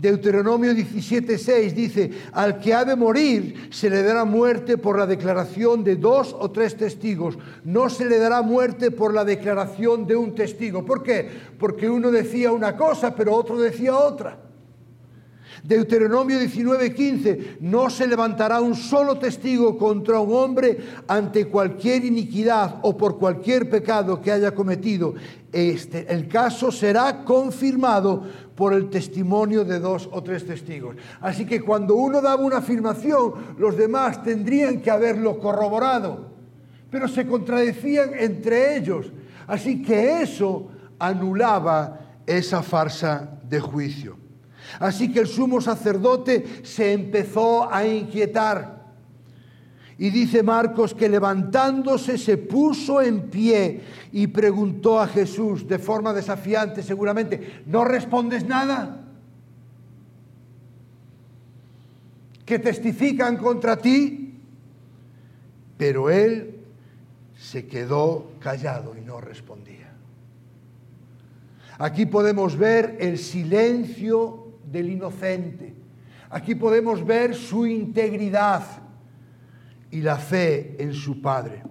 Deuteronomio 0.00 0.72
17:6 0.72 1.74
dice, 1.74 2.10
al 2.32 2.58
que 2.58 2.72
ha 2.72 2.84
de 2.84 2.96
morir 2.96 3.68
se 3.70 3.90
le 3.90 4.02
dará 4.02 4.24
muerte 4.24 4.78
por 4.78 4.98
la 4.98 5.06
declaración 5.06 5.84
de 5.84 5.96
dos 5.96 6.34
o 6.38 6.50
tres 6.50 6.76
testigos, 6.76 7.38
no 7.64 7.90
se 7.90 8.06
le 8.06 8.18
dará 8.18 8.40
muerte 8.40 8.90
por 8.90 9.12
la 9.12 9.24
declaración 9.24 10.06
de 10.06 10.16
un 10.16 10.34
testigo. 10.34 10.84
¿Por 10.84 11.02
qué? 11.02 11.28
Porque 11.58 11.90
uno 11.90 12.10
decía 12.10 12.50
una 12.50 12.76
cosa, 12.76 13.14
pero 13.14 13.34
otro 13.34 13.60
decía 13.60 13.94
otra. 13.94 14.38
Deuteronomio 15.62 16.38
19:15, 16.38 17.58
no 17.60 17.90
se 17.90 18.06
levantará 18.06 18.60
un 18.60 18.74
solo 18.74 19.18
testigo 19.18 19.76
contra 19.76 20.18
un 20.20 20.32
hombre 20.32 20.78
ante 21.06 21.46
cualquier 21.46 22.04
iniquidad 22.04 22.76
o 22.82 22.96
por 22.96 23.18
cualquier 23.18 23.68
pecado 23.68 24.20
que 24.20 24.32
haya 24.32 24.54
cometido. 24.54 25.14
Este, 25.52 26.06
el 26.12 26.28
caso 26.28 26.70
será 26.70 27.24
confirmado 27.24 28.22
por 28.60 28.74
el 28.74 28.90
testimonio 28.90 29.64
de 29.64 29.78
dos 29.78 30.06
o 30.12 30.22
tres 30.22 30.44
testigos. 30.44 30.94
Así 31.22 31.46
que 31.46 31.62
cuando 31.62 31.94
uno 31.94 32.20
daba 32.20 32.42
una 32.42 32.58
afirmación, 32.58 33.56
los 33.56 33.74
demás 33.74 34.22
tendrían 34.22 34.82
que 34.82 34.90
haberlo 34.90 35.38
corroborado, 35.38 36.26
pero 36.90 37.08
se 37.08 37.26
contradecían 37.26 38.10
entre 38.18 38.76
ellos. 38.76 39.12
Así 39.46 39.80
que 39.80 40.20
eso 40.20 40.68
anulaba 40.98 42.00
esa 42.26 42.62
farsa 42.62 43.40
de 43.48 43.60
juicio. 43.60 44.18
Así 44.78 45.10
que 45.10 45.20
el 45.20 45.26
sumo 45.26 45.62
sacerdote 45.62 46.62
se 46.62 46.92
empezó 46.92 47.72
a 47.72 47.86
inquietar. 47.86 48.79
Y 50.00 50.08
dice 50.08 50.42
Marcos 50.42 50.94
que 50.94 51.10
levantándose 51.10 52.16
se 52.16 52.38
puso 52.38 53.02
en 53.02 53.28
pie 53.28 53.82
y 54.12 54.28
preguntó 54.28 54.98
a 54.98 55.06
Jesús 55.06 55.68
de 55.68 55.78
forma 55.78 56.14
desafiante 56.14 56.82
seguramente, 56.82 57.64
¿no 57.66 57.84
respondes 57.84 58.46
nada? 58.46 59.04
¿Que 62.46 62.58
testifican 62.58 63.36
contra 63.36 63.76
ti? 63.76 64.40
Pero 65.76 66.08
él 66.08 66.60
se 67.36 67.66
quedó 67.66 68.30
callado 68.40 68.96
y 68.96 69.02
no 69.02 69.20
respondía. 69.20 69.92
Aquí 71.76 72.06
podemos 72.06 72.56
ver 72.56 72.96
el 73.00 73.18
silencio 73.18 74.54
del 74.64 74.88
inocente. 74.88 75.74
Aquí 76.30 76.54
podemos 76.54 77.04
ver 77.04 77.34
su 77.34 77.66
integridad 77.66 78.88
y 79.90 80.00
la 80.00 80.16
fe 80.16 80.76
en 80.82 80.94
su 80.94 81.20
Padre. 81.20 81.62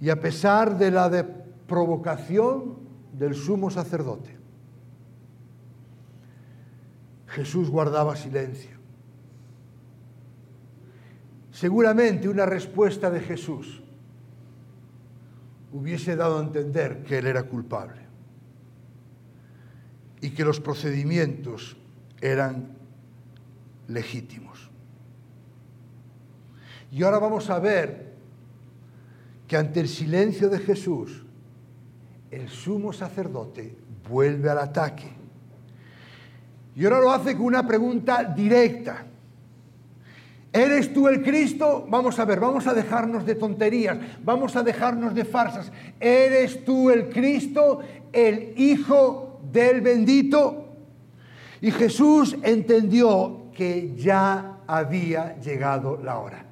Y 0.00 0.10
a 0.10 0.20
pesar 0.20 0.76
de 0.76 0.90
la 0.90 1.08
de 1.08 1.24
provocación 1.24 2.78
del 3.12 3.34
sumo 3.34 3.70
sacerdote, 3.70 4.36
Jesús 7.28 7.70
guardaba 7.70 8.16
silencio. 8.16 8.76
Seguramente 11.50 12.28
una 12.28 12.46
respuesta 12.46 13.10
de 13.10 13.20
Jesús 13.20 13.82
hubiese 15.72 16.16
dado 16.16 16.38
a 16.38 16.42
entender 16.42 17.02
que 17.02 17.18
él 17.18 17.26
era 17.26 17.44
culpable 17.44 18.02
y 20.20 20.30
que 20.30 20.44
los 20.44 20.60
procedimientos 20.60 21.76
eran 22.20 22.76
legítimos. 23.88 24.45
Y 26.90 27.02
ahora 27.02 27.18
vamos 27.18 27.50
a 27.50 27.58
ver 27.58 28.14
que 29.46 29.56
ante 29.56 29.80
el 29.80 29.88
silencio 29.88 30.48
de 30.48 30.58
Jesús, 30.58 31.24
el 32.30 32.48
sumo 32.48 32.92
sacerdote 32.92 33.76
vuelve 34.08 34.50
al 34.50 34.58
ataque. 34.58 35.08
Y 36.74 36.84
ahora 36.84 37.00
lo 37.00 37.10
hace 37.10 37.34
con 37.34 37.46
una 37.46 37.66
pregunta 37.66 38.24
directa. 38.24 39.06
¿Eres 40.52 40.92
tú 40.92 41.06
el 41.08 41.22
Cristo? 41.22 41.86
Vamos 41.88 42.18
a 42.18 42.24
ver, 42.24 42.40
vamos 42.40 42.66
a 42.66 42.74
dejarnos 42.74 43.26
de 43.26 43.34
tonterías, 43.34 43.98
vamos 44.24 44.56
a 44.56 44.62
dejarnos 44.62 45.14
de 45.14 45.24
farsas. 45.24 45.70
¿Eres 46.00 46.64
tú 46.64 46.90
el 46.90 47.10
Cristo, 47.10 47.80
el 48.12 48.54
Hijo 48.56 49.40
del 49.52 49.80
bendito. 49.80 50.64
Y 51.60 51.70
Jesús 51.70 52.36
entendió 52.42 53.50
que 53.54 53.94
ya 53.96 54.58
había 54.66 55.38
llegado 55.40 56.00
la 56.02 56.18
hora, 56.18 56.45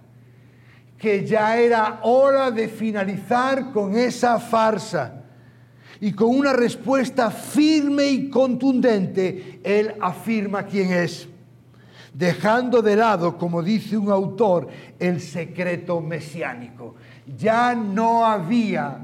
que 1.04 1.26
ya 1.26 1.58
era 1.58 2.00
hora 2.04 2.50
de 2.50 2.66
finalizar 2.66 3.72
con 3.72 3.94
esa 3.94 4.40
farsa. 4.40 5.22
Y 6.00 6.12
con 6.12 6.30
una 6.34 6.54
respuesta 6.54 7.30
firme 7.30 8.06
y 8.06 8.30
contundente, 8.30 9.60
Él 9.62 9.94
afirma 10.00 10.62
quién 10.62 10.94
es, 10.94 11.28
dejando 12.14 12.80
de 12.80 12.96
lado, 12.96 13.36
como 13.36 13.62
dice 13.62 13.98
un 13.98 14.10
autor, 14.10 14.68
el 14.98 15.20
secreto 15.20 16.00
mesiánico. 16.00 16.94
Ya 17.36 17.74
no 17.74 18.24
había 18.24 18.98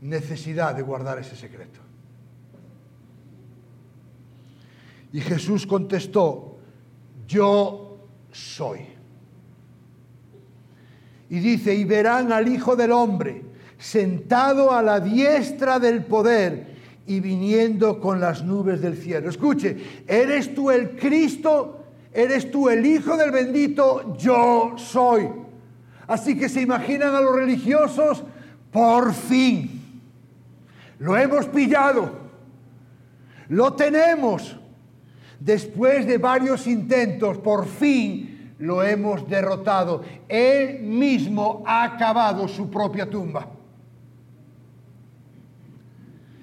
necesidad 0.00 0.74
de 0.74 0.80
guardar 0.80 1.18
ese 1.18 1.36
secreto. 1.36 1.80
Y 5.12 5.20
Jesús 5.20 5.66
contestó, 5.66 6.56
yo 7.28 8.08
soy. 8.32 8.95
Y 11.28 11.38
dice, 11.40 11.74
y 11.74 11.84
verán 11.84 12.32
al 12.32 12.48
Hijo 12.48 12.76
del 12.76 12.92
Hombre 12.92 13.42
sentado 13.78 14.72
a 14.72 14.82
la 14.82 15.00
diestra 15.00 15.78
del 15.78 16.04
poder 16.04 16.76
y 17.06 17.20
viniendo 17.20 18.00
con 18.00 18.20
las 18.20 18.42
nubes 18.42 18.80
del 18.80 18.96
cielo. 18.96 19.28
Escuche, 19.28 19.76
¿eres 20.06 20.54
tú 20.54 20.70
el 20.70 20.96
Cristo? 20.96 21.84
¿Eres 22.12 22.50
tú 22.50 22.68
el 22.68 22.84
Hijo 22.86 23.16
del 23.16 23.30
bendito? 23.30 24.16
Yo 24.16 24.74
soy. 24.76 25.28
Así 26.06 26.38
que 26.38 26.48
se 26.48 26.62
imaginan 26.62 27.14
a 27.14 27.20
los 27.20 27.34
religiosos, 27.34 28.22
por 28.70 29.12
fin 29.12 29.76
lo 30.98 31.16
hemos 31.16 31.46
pillado. 31.46 32.10
Lo 33.48 33.74
tenemos. 33.74 34.56
Después 35.38 36.06
de 36.06 36.18
varios 36.18 36.66
intentos, 36.66 37.38
por 37.38 37.66
fin 37.66 38.35
lo 38.58 38.82
hemos 38.82 39.28
derrotado. 39.28 40.02
Él 40.28 40.80
mismo 40.80 41.62
ha 41.66 41.84
acabado 41.84 42.48
su 42.48 42.70
propia 42.70 43.08
tumba. 43.08 43.48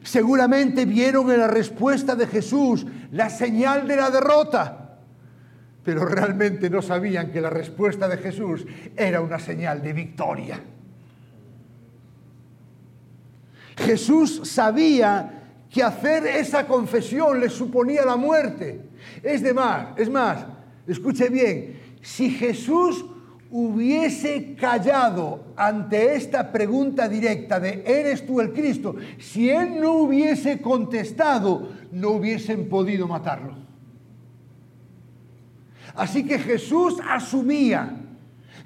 Seguramente 0.04 0.86
vieron 0.86 1.32
en 1.32 1.40
la 1.40 1.48
respuesta 1.48 2.16
de 2.16 2.28
Jesús 2.28 2.86
la 3.12 3.30
señal 3.30 3.88
de 3.88 3.96
la 3.96 4.12
derrota, 4.12 4.98
pero 5.84 6.06
realmente 6.06 6.70
no 6.70 6.82
sabían 6.82 7.32
que 7.32 7.40
la 7.40 7.50
respuesta 7.50 8.08
de 8.08 8.18
Jesús 8.18 8.66
era 8.96 9.22
una 9.22 9.40
señal 9.40 9.82
de 9.82 9.94
victoria. 9.94 10.60
Jesús 13.78 14.42
sabía 14.44 15.42
que 15.70 15.82
hacer 15.82 16.28
esa 16.28 16.68
confesión 16.68 17.40
le 17.40 17.50
suponía 17.50 18.06
la 18.06 18.16
muerte. 18.16 18.82
Es 19.24 19.42
de 19.42 19.54
más, 19.54 19.88
es 19.98 20.10
más, 20.10 20.46
escuche 20.86 21.30
bien, 21.30 21.83
si 22.04 22.30
Jesús 22.30 23.06
hubiese 23.50 24.56
callado 24.56 25.46
ante 25.56 26.16
esta 26.16 26.52
pregunta 26.52 27.08
directa 27.08 27.60
de 27.60 27.82
¿eres 27.86 28.26
tú 28.26 28.42
el 28.42 28.52
Cristo? 28.52 28.96
Si 29.18 29.50
él 29.50 29.80
no 29.80 29.94
hubiese 29.94 30.62
contestado, 30.62 31.70
no 31.92 32.10
hubiesen 32.10 32.68
podido 32.68 33.08
matarlo. 33.08 33.56
Así 35.96 36.26
que 36.26 36.40
Jesús 36.40 36.98
asumía 37.08 37.96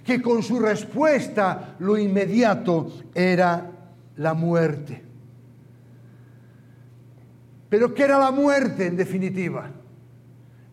que 0.03 0.19
con 0.19 0.41
su 0.41 0.59
respuesta 0.59 1.75
lo 1.79 1.97
inmediato 1.97 2.91
era 3.13 3.69
la 4.15 4.33
muerte. 4.33 5.03
Pero 7.69 7.93
¿qué 7.93 8.03
era 8.03 8.17
la 8.17 8.31
muerte 8.31 8.87
en 8.87 8.97
definitiva? 8.97 9.69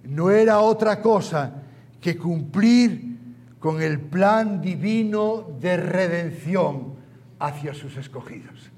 No 0.04 0.30
era 0.30 0.60
otra 0.60 1.02
cosa 1.02 1.63
que 2.04 2.18
cumplir 2.18 3.16
con 3.58 3.80
el 3.80 3.98
plan 3.98 4.60
divino 4.60 5.56
de 5.58 5.78
redención 5.78 6.96
hacia 7.38 7.72
sus 7.72 7.96
escogidos. 7.96 8.70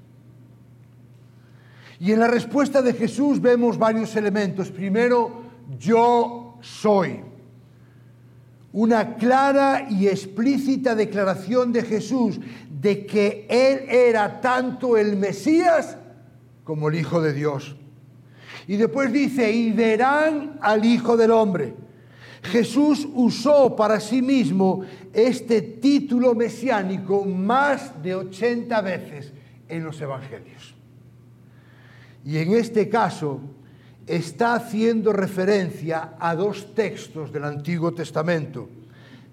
Y 1.99 2.13
en 2.13 2.21
la 2.21 2.29
respuesta 2.29 2.81
de 2.81 2.93
Jesús 2.93 3.41
vemos 3.41 3.77
varios 3.77 4.15
elementos. 4.15 4.71
Primero, 4.71 5.41
yo 5.77 6.57
soy 6.61 7.19
una 8.71 9.15
clara 9.15 9.87
y 9.89 10.07
explícita 10.07 10.95
declaración 10.95 11.73
de 11.73 11.83
Jesús 11.83 12.39
de 12.79 13.05
que 13.05 13.45
Él 13.49 13.89
era 13.89 14.39
tanto 14.39 14.95
el 14.95 15.17
Mesías 15.17 15.97
como 16.63 16.87
el 16.87 16.95
Hijo 16.95 17.21
de 17.21 17.33
Dios. 17.33 17.75
Y 18.67 18.77
después 18.77 19.11
dice, 19.11 19.51
y 19.51 19.73
verán 19.73 20.57
al 20.61 20.85
Hijo 20.85 21.17
del 21.17 21.31
Hombre. 21.31 21.86
Jesús 22.43 23.07
usó 23.13 23.75
para 23.75 23.99
sí 23.99 24.21
mismo 24.21 24.83
este 25.13 25.61
título 25.61 26.35
mesiánico 26.35 27.25
más 27.25 28.01
de 28.01 28.15
80 28.15 28.81
veces 28.81 29.33
en 29.67 29.83
los 29.83 29.99
Evangelios. 29.99 30.75
Y 32.23 32.37
en 32.37 32.53
este 32.53 32.89
caso, 32.89 33.41
está 34.05 34.55
haciendo 34.55 35.11
referencia 35.11 36.13
a 36.19 36.35
dos 36.35 36.73
textos 36.73 37.31
del 37.31 37.43
Antiguo 37.43 37.93
Testamento 37.93 38.69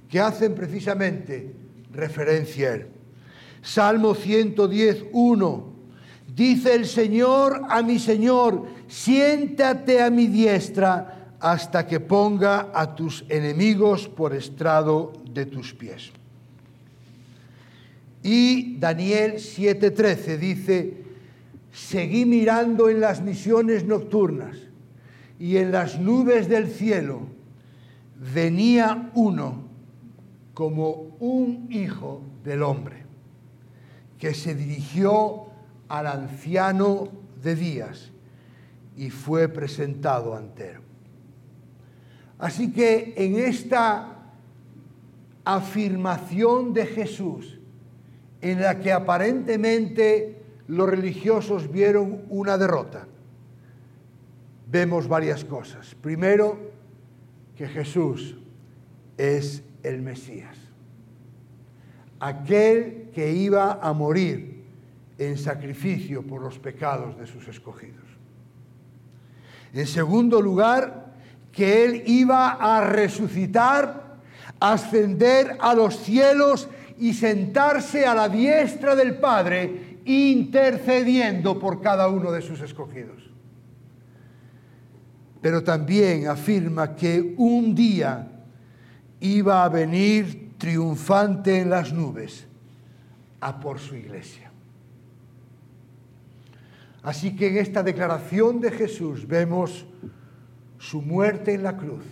que 0.08 0.20
hacen 0.20 0.54
precisamente 0.54 1.54
referencia 1.92 2.68
a 2.70 2.74
él. 2.74 2.86
Salmo 3.62 4.14
110, 4.14 5.06
1. 5.12 5.74
Dice 6.34 6.74
el 6.74 6.86
Señor 6.86 7.62
a 7.68 7.82
mi 7.82 7.98
Señor, 7.98 8.66
siéntate 8.88 10.02
a 10.02 10.10
mi 10.10 10.26
diestra 10.26 11.13
hasta 11.44 11.86
que 11.86 12.00
ponga 12.00 12.70
a 12.72 12.94
tus 12.94 13.22
enemigos 13.28 14.08
por 14.08 14.34
estrado 14.34 15.12
de 15.30 15.44
tus 15.44 15.74
pies. 15.74 16.10
Y 18.22 18.78
Daniel 18.78 19.34
7:13 19.34 20.38
dice, 20.38 21.04
seguí 21.70 22.24
mirando 22.24 22.88
en 22.88 22.98
las 22.98 23.20
misiones 23.20 23.84
nocturnas 23.84 24.56
y 25.38 25.58
en 25.58 25.70
las 25.70 26.00
nubes 26.00 26.48
del 26.48 26.66
cielo 26.66 27.26
venía 28.32 29.10
uno 29.12 29.68
como 30.54 31.14
un 31.20 31.68
hijo 31.70 32.22
del 32.42 32.62
hombre, 32.62 33.04
que 34.18 34.32
se 34.32 34.54
dirigió 34.54 35.48
al 35.88 36.06
anciano 36.06 37.08
de 37.42 37.54
días 37.54 38.12
y 38.96 39.10
fue 39.10 39.48
presentado 39.48 40.34
ante 40.34 40.70
él. 40.70 40.83
Así 42.38 42.72
que 42.72 43.14
en 43.16 43.36
esta 43.36 44.14
afirmación 45.44 46.72
de 46.72 46.86
Jesús, 46.86 47.58
en 48.40 48.60
la 48.60 48.80
que 48.80 48.92
aparentemente 48.92 50.42
los 50.68 50.88
religiosos 50.88 51.70
vieron 51.70 52.22
una 52.28 52.58
derrota, 52.58 53.06
vemos 54.70 55.08
varias 55.08 55.44
cosas. 55.44 55.94
Primero, 55.94 56.72
que 57.56 57.68
Jesús 57.68 58.36
es 59.16 59.62
el 59.82 60.02
Mesías, 60.02 60.56
aquel 62.18 63.10
que 63.14 63.32
iba 63.32 63.74
a 63.74 63.92
morir 63.92 64.64
en 65.18 65.38
sacrificio 65.38 66.22
por 66.26 66.42
los 66.42 66.58
pecados 66.58 67.16
de 67.16 67.26
sus 67.26 67.46
escogidos. 67.46 68.02
En 69.72 69.86
segundo 69.86 70.40
lugar, 70.40 71.03
que 71.54 71.84
Él 71.84 72.02
iba 72.06 72.50
a 72.50 72.80
resucitar, 72.80 74.18
ascender 74.60 75.56
a 75.60 75.74
los 75.74 75.96
cielos 75.98 76.68
y 76.98 77.14
sentarse 77.14 78.06
a 78.06 78.14
la 78.14 78.28
diestra 78.28 78.94
del 78.94 79.16
Padre, 79.16 79.98
intercediendo 80.04 81.58
por 81.58 81.80
cada 81.80 82.08
uno 82.08 82.32
de 82.32 82.42
sus 82.42 82.60
escogidos 82.60 83.24
pero 85.44 85.62
también 85.62 86.26
afirma 86.26 86.96
que 86.96 87.34
un 87.36 87.74
día 87.74 88.26
iba 89.20 89.62
a 89.62 89.68
venir 89.68 90.54
triunfante 90.56 91.60
en 91.60 91.68
las 91.68 91.92
nubes 91.92 92.46
a 93.42 93.60
por 93.60 93.78
su 93.78 93.94
iglesia. 93.94 94.50
Así 97.02 97.36
que 97.36 97.48
en 97.48 97.58
esta 97.58 97.82
declaración 97.82 98.58
de 98.58 98.70
Jesús 98.70 99.28
vemos 99.28 99.84
su 100.78 101.02
muerte 101.02 101.54
en 101.54 101.62
la 101.62 101.76
cruz, 101.76 102.04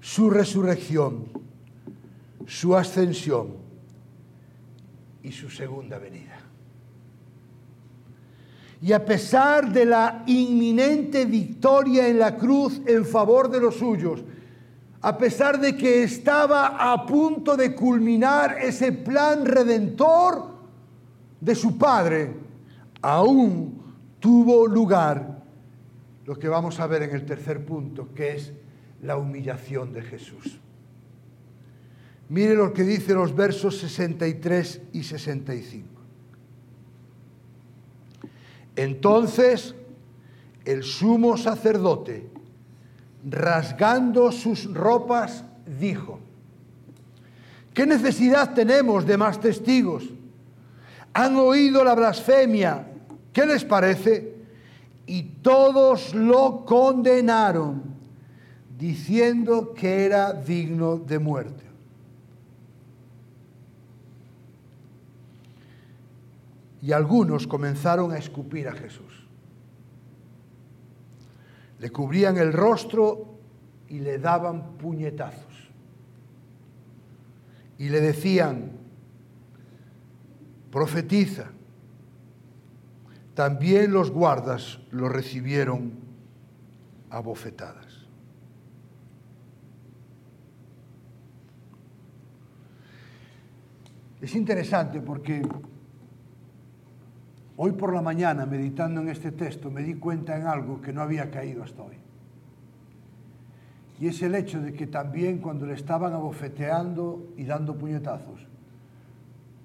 su 0.00 0.30
resurrección, 0.30 1.26
su 2.46 2.76
ascensión 2.76 3.56
y 5.22 5.32
su 5.32 5.50
segunda 5.50 5.98
venida. 5.98 6.38
Y 8.80 8.92
a 8.92 9.04
pesar 9.04 9.72
de 9.72 9.84
la 9.84 10.22
inminente 10.26 11.24
victoria 11.24 12.08
en 12.08 12.18
la 12.18 12.36
cruz 12.36 12.80
en 12.86 13.04
favor 13.04 13.50
de 13.50 13.60
los 13.60 13.76
suyos, 13.76 14.22
a 15.00 15.16
pesar 15.16 15.60
de 15.60 15.76
que 15.76 16.02
estaba 16.02 16.92
a 16.92 17.06
punto 17.06 17.56
de 17.56 17.74
culminar 17.74 18.56
ese 18.60 18.92
plan 18.92 19.44
redentor 19.44 20.46
de 21.40 21.54
su 21.54 21.76
Padre, 21.76 22.34
aún 23.02 23.80
tuvo 24.18 24.66
lugar 24.66 25.37
lo 26.28 26.38
que 26.38 26.46
vamos 26.46 26.78
a 26.78 26.86
ver 26.86 27.04
en 27.04 27.14
el 27.14 27.24
tercer 27.24 27.64
punto, 27.64 28.12
que 28.14 28.36
es 28.36 28.52
la 29.02 29.16
humillación 29.16 29.94
de 29.94 30.02
Jesús. 30.02 30.60
Mire 32.28 32.54
lo 32.54 32.74
que 32.74 32.82
dice 32.82 33.14
los 33.14 33.34
versos 33.34 33.78
63 33.78 34.82
y 34.92 35.04
65. 35.04 35.88
Entonces 38.76 39.74
el 40.66 40.82
sumo 40.82 41.38
sacerdote, 41.38 42.28
rasgando 43.26 44.30
sus 44.30 44.70
ropas, 44.74 45.46
dijo, 45.80 46.20
¿qué 47.72 47.86
necesidad 47.86 48.52
tenemos 48.52 49.06
de 49.06 49.16
más 49.16 49.40
testigos? 49.40 50.04
Han 51.14 51.36
oído 51.36 51.82
la 51.82 51.94
blasfemia, 51.94 52.86
¿qué 53.32 53.46
les 53.46 53.64
parece? 53.64 54.37
Y 55.08 55.22
todos 55.42 56.14
lo 56.14 56.64
condenaron, 56.64 57.82
diciendo 58.78 59.74
que 59.74 60.06
era 60.06 60.32
digno 60.32 60.98
de 60.98 61.18
muerte. 61.18 61.68
y 66.80 66.92
algunos 66.92 67.46
comenzaron 67.46 68.12
a 68.12 68.18
escupir 68.18 68.68
a 68.68 68.72
Jesús. 68.72 69.26
Le 71.80 71.90
cubrían 71.90 72.38
el 72.38 72.52
rostro 72.52 73.38
y 73.88 74.00
le 74.00 74.18
daban 74.18 74.78
puñetazos. 74.78 75.70
Y 77.78 77.88
le 77.88 78.00
decían, 78.00 78.72
profetiza. 80.70 81.50
También 83.38 83.92
los 83.92 84.10
guardas 84.10 84.80
lo 84.90 85.08
recibieron 85.08 85.92
a 87.08 87.20
bofetadas. 87.20 88.04
Es 94.20 94.34
interesante 94.34 95.00
porque 95.00 95.40
Hoy 97.58 97.70
por 97.72 97.94
la 97.94 98.02
mañana, 98.02 98.44
meditando 98.44 99.02
en 99.02 99.08
este 99.08 99.30
texto, 99.30 99.70
me 99.70 99.84
di 99.84 99.94
cuenta 99.94 100.36
en 100.36 100.48
algo 100.48 100.80
que 100.80 100.92
no 100.92 101.00
había 101.00 101.30
caído 101.30 101.62
hasta 101.62 101.82
hoy. 101.82 101.96
Y 104.00 104.08
es 104.08 104.20
el 104.22 104.34
hecho 104.34 104.60
de 104.60 104.72
que 104.72 104.88
también 104.88 105.38
cuando 105.38 105.64
le 105.64 105.74
estaban 105.74 106.12
abofeteando 106.12 107.34
y 107.36 107.44
dando 107.44 107.78
puñetazos, 107.78 108.48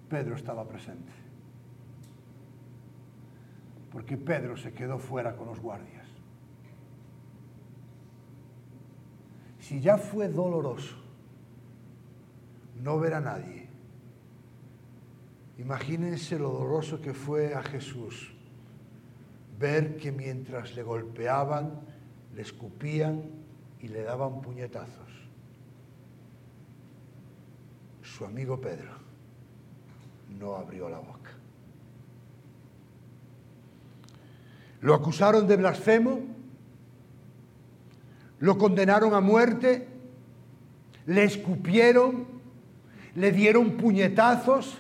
Pedro 0.10 0.36
estaba 0.36 0.64
presente. 0.68 1.23
Porque 3.94 4.18
Pedro 4.18 4.58
se 4.58 4.74
quedó 4.74 5.00
fuera 5.00 5.38
con 5.38 5.48
los 5.48 5.60
guardias. 5.60 6.08
Si 9.60 9.80
ya 9.80 9.98
fue 9.98 10.28
doloroso 10.28 10.98
no 12.82 13.00
ver 13.00 13.14
a 13.14 13.22
nadie. 13.22 13.68
Imagínense 15.58 16.38
lo 16.38 16.50
doloroso 16.50 17.00
que 17.00 17.14
fue 17.14 17.54
a 17.54 17.64
Jesús 17.64 18.34
ver 19.58 19.96
que 19.96 20.12
mientras 20.12 20.76
le 20.76 20.84
golpeaban, 20.84 21.80
le 22.36 22.42
escupían 22.42 23.24
y 23.80 23.88
le 23.88 24.04
daban 24.04 24.42
puñetazos, 24.42 25.10
su 28.02 28.26
amigo 28.26 28.60
Pedro 28.60 28.92
no 30.38 30.56
abrió 30.56 30.90
la 30.90 31.00
boca. 31.00 31.32
Lo 34.84 34.94
acusaron 34.94 35.48
de 35.48 35.56
blasfemo, 35.56 36.20
lo 38.40 38.58
condenaron 38.58 39.14
a 39.14 39.22
muerte, 39.22 39.88
le 41.06 41.24
escupieron, 41.24 42.28
le 43.16 43.32
dieron 43.32 43.78
puñetazos, 43.78 44.78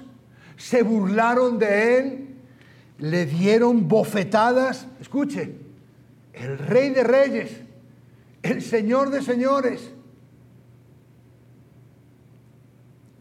se 0.57 0.83
burlaron 0.83 1.57
de 1.57 1.97
él, 1.97 2.35
le 2.97 3.25
dieron 3.25 3.87
bofetadas. 3.87 4.87
Escuche, 4.99 5.55
el 6.33 6.57
rey 6.57 6.89
de 6.89 7.03
reyes, 7.05 7.61
el 8.41 8.61
señor 8.61 9.09
de 9.09 9.21
señores. 9.21 9.93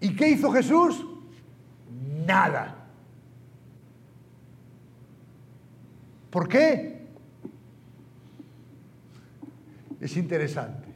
¿Y 0.00 0.16
qué 0.16 0.30
hizo 0.30 0.50
Jesús? 0.50 1.06
Nada. 2.26 2.81
¿Por 6.32 6.48
qué? 6.48 6.96
Es 10.00 10.16
interesante. 10.16 10.88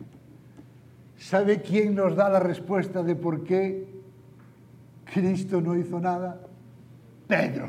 ¿Sabe 1.19 1.61
quién 1.61 1.95
nos 1.95 2.17
da 2.17 2.31
la 2.31 2.41
respuesta 2.41 3.03
de 3.03 3.15
por 3.15 3.45
qué 3.45 3.87
Cristo 5.13 5.61
no 5.61 5.77
hizo 5.77 6.01
nada? 6.01 6.41
Pedro. 7.29 7.69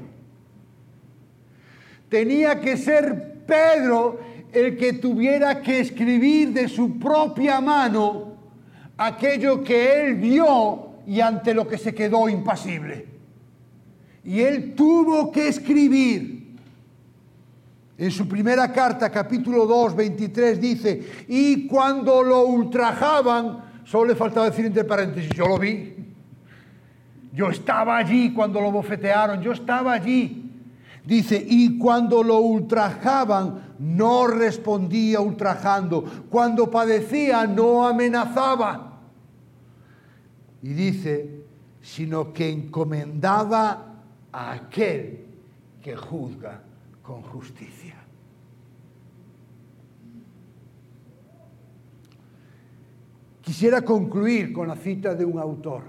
Tenía 2.08 2.62
que 2.62 2.78
ser 2.78 3.44
Pedro 3.46 4.18
el 4.54 4.78
que 4.78 4.94
tuviera 4.94 5.62
que 5.62 5.82
escribir 5.82 6.54
de 6.54 6.70
su 6.70 6.98
propia 6.98 7.60
mano 7.60 8.38
aquello 8.96 9.62
que 9.62 10.06
él 10.06 10.16
vio 10.16 11.02
y 11.06 11.20
ante 11.20 11.54
lo 11.54 11.68
que 11.68 11.78
se 11.78 11.94
quedó 11.94 12.30
impasible. 12.30 13.08
Y 14.24 14.40
él 14.40 14.74
tuvo 14.74 15.34
que 15.34 15.50
escribir 15.50 16.37
en 17.98 18.12
su 18.12 18.28
primera 18.28 18.72
carta, 18.72 19.10
capítulo 19.10 19.66
2, 19.66 19.96
23, 19.96 20.62
dice, 20.62 21.26
y 21.28 21.66
cuando 21.66 22.22
lo 22.22 22.46
ultrajaban, 22.46 23.82
solo 23.86 24.10
le 24.10 24.16
faltaba 24.16 24.50
decir 24.50 24.66
entre 24.66 24.84
paréntesis, 24.84 25.32
yo 25.32 25.48
lo 25.48 25.58
vi. 25.58 25.96
Yo 27.34 27.50
estaba 27.50 27.98
allí 27.98 28.34
cuando 28.34 28.62
lo 28.62 28.72
bofetearon, 28.72 29.42
yo 29.42 29.52
estaba 29.52 29.94
allí. 29.94 30.44
Dice, 31.04 31.44
y 31.48 31.80
cuando 31.80 32.22
lo 32.22 32.38
ultrajaban, 32.38 33.76
no 33.80 34.28
respondía 34.28 35.20
ultrajando. 35.20 36.04
Cuando 36.30 36.70
padecía, 36.70 37.48
no 37.48 37.88
amenazaba. 37.88 39.00
Y 40.62 40.70
dice, 40.70 41.46
sino 41.82 42.32
que 42.32 42.50
encomendaba 42.50 43.86
a 44.32 44.52
aquel 44.52 45.26
que 45.82 45.96
juzga 45.96 46.67
con 47.08 47.22
justicia. 47.22 47.96
Quisiera 53.42 53.82
concluir 53.82 54.52
con 54.52 54.68
la 54.68 54.76
cita 54.76 55.16
de 55.16 55.24
un 55.24 55.40
autor 55.40 55.84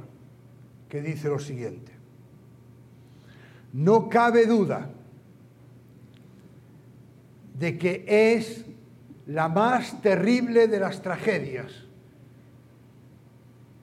que 0.88 1.02
dice 1.02 1.28
lo 1.28 1.40
siguiente. 1.40 1.90
No 3.72 4.08
cabe 4.08 4.46
duda 4.46 4.90
de 7.58 7.76
que 7.76 8.04
es 8.06 8.64
la 9.26 9.48
más 9.48 10.00
terrible 10.00 10.68
de 10.68 10.78
las 10.78 11.02
tragedias 11.02 11.72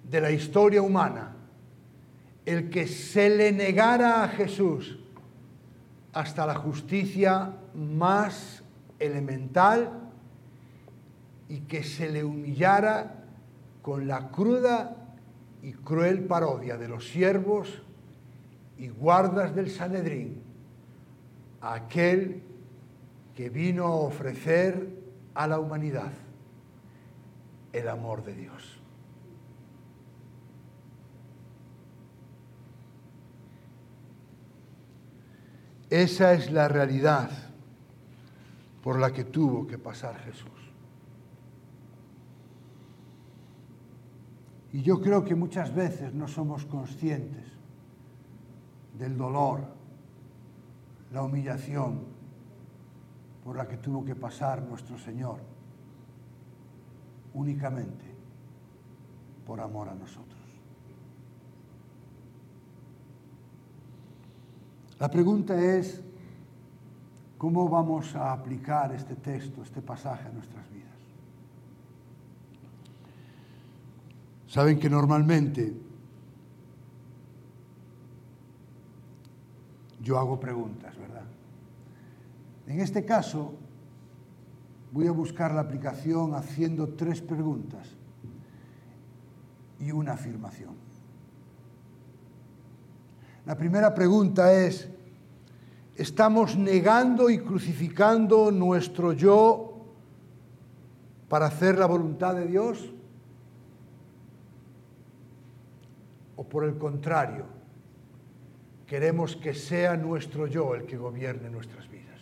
de 0.10 0.22
la 0.22 0.32
historia 0.32 0.82
humana 0.82 1.36
el 2.46 2.70
que 2.70 2.88
se 2.88 3.30
le 3.30 3.52
negara 3.52 4.24
a 4.24 4.30
Jesús 4.30 5.00
hasta 6.16 6.48
la 6.48 6.56
justicia 6.56 7.52
más 7.76 8.64
elemental 9.00 9.92
y 11.50 11.60
que 11.62 11.84
se 11.84 12.10
le 12.10 12.24
humillara 12.24 13.26
con 13.82 14.08
la 14.08 14.30
cruda 14.30 14.96
y 15.62 15.74
cruel 15.74 16.24
parodia 16.24 16.78
de 16.78 16.88
los 16.88 17.10
siervos 17.10 17.82
y 18.78 18.88
guardas 18.88 19.54
del 19.54 19.70
Sanedrín 19.70 20.42
aquel 21.60 22.42
que 23.36 23.50
vino 23.50 23.86
a 23.86 23.96
ofrecer 23.96 24.88
a 25.34 25.48
la 25.48 25.60
humanidad 25.60 26.14
el 27.74 27.90
amor 27.90 28.24
de 28.24 28.36
Dios. 28.36 28.80
Esa 35.90 36.34
es 36.34 36.52
la 36.52 36.68
realidad 36.68 37.30
por 38.84 39.00
la 39.00 39.12
que 39.12 39.24
tuvo 39.24 39.68
que 39.68 39.78
pasar 39.78 40.18
Jesús. 40.20 40.50
Y 44.74 44.82
yo 44.82 45.00
creo 45.00 45.24
que 45.24 45.36
muchas 45.36 45.74
veces 45.74 46.14
no 46.14 46.28
somos 46.28 46.66
conscientes 46.66 47.46
del 48.98 49.18
dolor, 49.18 49.66
la 51.12 51.24
humillación 51.24 52.04
por 53.44 53.56
la 53.56 53.68
que 53.68 53.78
tuvo 53.78 54.04
que 54.04 54.16
pasar 54.16 54.64
nuestro 54.64 54.98
Señor, 54.98 55.40
únicamente 57.34 58.06
por 59.46 59.62
amor 59.62 59.90
a 59.90 59.96
nosotros. 59.96 60.35
La 65.00 65.10
pregunta 65.10 65.60
es, 65.60 66.02
¿cómo 67.38 67.68
vamos 67.68 68.16
a 68.16 68.32
aplicar 68.32 68.94
este 68.94 69.16
texto, 69.16 69.62
este 69.62 69.82
pasaje 69.82 70.28
a 70.28 70.32
nuestras 70.32 70.70
vidas? 70.72 70.86
Saben 74.48 74.80
que 74.80 74.90
normalmente 74.90 75.74
yo 80.02 80.18
hago 80.18 80.40
preguntas, 80.40 80.98
¿verdad? 80.98 81.26
En 82.68 82.80
este 82.80 83.04
caso, 83.04 83.54
voy 84.94 85.08
a 85.08 85.12
buscar 85.12 85.54
la 85.54 85.62
aplicación 85.62 86.36
haciendo 86.36 86.88
tres 86.90 87.22
preguntas 87.22 87.90
y 89.80 89.92
una 89.92 90.14
afirmación. 90.14 90.85
La 93.46 93.56
primera 93.56 93.94
pregunta 93.94 94.52
es, 94.54 94.90
¿estamos 95.96 96.58
negando 96.58 97.30
y 97.30 97.38
crucificando 97.40 98.52
nuestro 98.52 99.14
yo 99.14 99.86
para 101.30 101.46
hacer 101.46 101.78
la 101.78 101.86
voluntad 101.86 102.34
de 102.34 102.48
Dios? 102.48 102.92
¿O 106.36 106.44
por 106.44 106.64
el 106.64 106.78
contrario, 106.78 107.46
queremos 108.88 109.36
que 109.36 109.54
sea 109.54 109.96
nuestro 109.96 110.48
yo 110.48 110.74
el 110.74 110.86
que 110.86 110.98
gobierne 110.98 111.50
nuestras 111.52 111.88
vidas? 111.88 112.22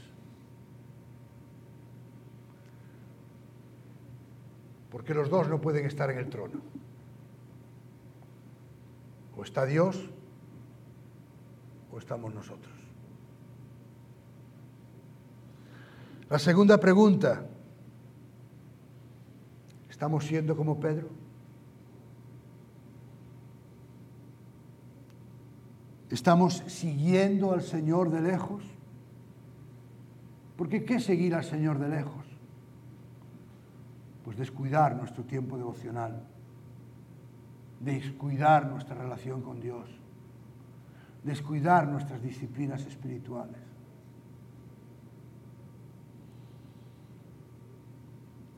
Porque 4.92 5.14
los 5.14 5.30
dos 5.30 5.48
no 5.48 5.62
pueden 5.62 5.86
estar 5.86 6.12
en 6.12 6.18
el 6.18 6.30
trono. 6.30 6.60
O 9.38 9.44
está 9.44 9.66
Dios 9.66 10.13
o 11.94 12.00
estamos 12.00 12.34
nosotros? 12.34 12.74
La 16.30 16.40
segunda 16.40 16.80
pregunta, 16.80 17.46
¿estamos 19.90 20.26
siendo 20.26 20.56
como 20.56 20.80
Pedro? 20.80 21.10
¿Estamos 26.10 26.64
siguiendo 26.68 27.54
al 27.54 27.62
Señor 27.62 28.10
de 28.10 28.22
lejos? 28.22 28.64
Porque 30.58 30.86
¿qué 30.86 31.00
seguir 31.00 31.36
al 31.36 31.44
Señor 31.44 31.78
de 31.78 31.90
lejos? 31.90 32.26
Pues 34.24 34.38
descuidar 34.38 34.96
nuestro 34.96 35.24
tiempo 35.24 35.58
devocional, 35.58 36.24
descuidar 37.80 38.66
nuestra 38.68 38.96
relación 38.96 39.42
con 39.42 39.60
Dios 39.60 40.03
descuidar 41.24 41.88
nuestras 41.88 42.22
disciplinas 42.22 42.86
espirituales. 42.86 43.62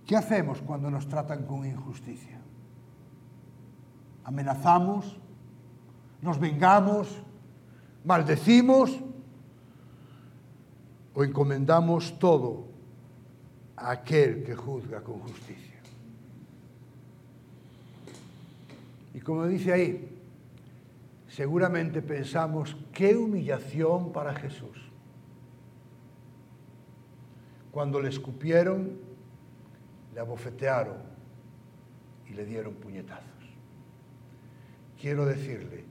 ¿Qué 0.06 0.16
hacemos 0.16 0.62
cuando 0.62 0.92
nos 0.92 1.08
tratan 1.08 1.46
con 1.46 1.66
injusticia? 1.66 2.40
¿Amenazamos? 4.24 5.18
¿Nos 6.22 6.40
vengamos? 6.40 7.22
¿Maldecimos? 8.04 9.00
¿O 11.14 11.24
encomendamos 11.24 12.20
todo 12.20 12.68
a 13.76 13.92
aquel 13.92 14.44
que 14.44 14.56
juzga 14.56 15.02
con 15.02 15.20
justicia? 15.20 15.80
Y 19.14 19.22
como 19.22 19.48
dice 19.48 19.74
ahí, 19.74 20.15
seguramente 21.28 22.02
pensamos, 22.02 22.76
qué 22.94 23.16
humillación 23.16 24.12
para 24.12 24.34
Jesús. 24.34 24.78
Cuando 27.72 28.00
le 28.00 28.10
escupieron, 28.10 28.98
le 30.14 30.20
abofetearon 30.20 30.98
y 32.28 32.34
le 32.34 32.46
dieron 32.46 32.76
puñetazos. 32.76 33.26
Quiero 35.00 35.26
decirle 35.26 35.84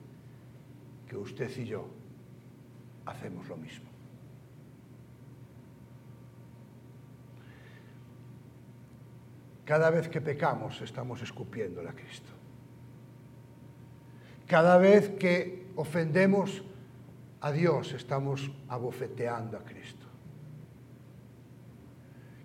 que 1.07 1.17
usted 1.17 1.51
y 1.59 1.67
yo 1.67 1.87
hacemos 3.05 3.47
lo 3.49 3.57
mismo. 3.57 3.95
Cada 9.65 9.91
vez 9.91 10.09
que 10.09 10.21
pecamos 10.21 10.81
estamos 10.83 11.23
escupiéndole 11.23 11.89
a 11.89 11.95
Cristo. 11.95 12.31
Cada 14.47 14.79
vez 14.79 15.11
que 15.19 15.67
ofendemos 15.77 16.63
a 17.41 17.53
Dios 17.53 17.93
estamos 17.93 18.51
abofeteando 18.69 19.57
a 19.57 19.65
Cristo. 19.65 20.07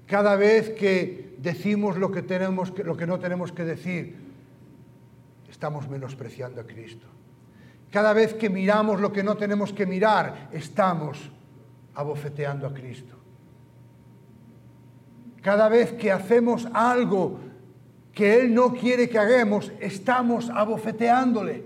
Cada 0.05 0.35
vez 0.35 0.71
que 0.71 1.35
decimos 1.37 1.97
lo 1.97 2.11
que, 2.11 3.07
no 3.07 3.19
tenemos 3.19 3.51
que 3.51 3.63
decir, 3.63 4.15
estamos 5.49 5.87
menospreciando 5.87 6.61
a 6.61 6.65
Cristo. 6.65 7.05
Cada 7.91 8.13
vez 8.13 8.33
que 8.33 8.49
miramos 8.49 8.99
lo 8.99 9.11
que 9.11 9.23
no 9.23 9.37
tenemos 9.37 9.71
que 9.71 9.85
mirar, 9.85 10.49
estamos 10.51 11.31
abofeteando 11.95 12.67
a 12.67 12.73
Cristo. 12.73 13.15
Cada 15.41 15.69
vez 15.69 15.93
que 15.93 16.11
hacemos 16.11 16.67
algo 16.73 17.39
que 18.11 18.39
Él 18.39 18.53
no 18.53 18.73
quiere 18.73 19.07
que 19.07 19.17
hagamos, 19.17 19.71
estamos 19.79 20.49
abofeteándole. 20.49 21.63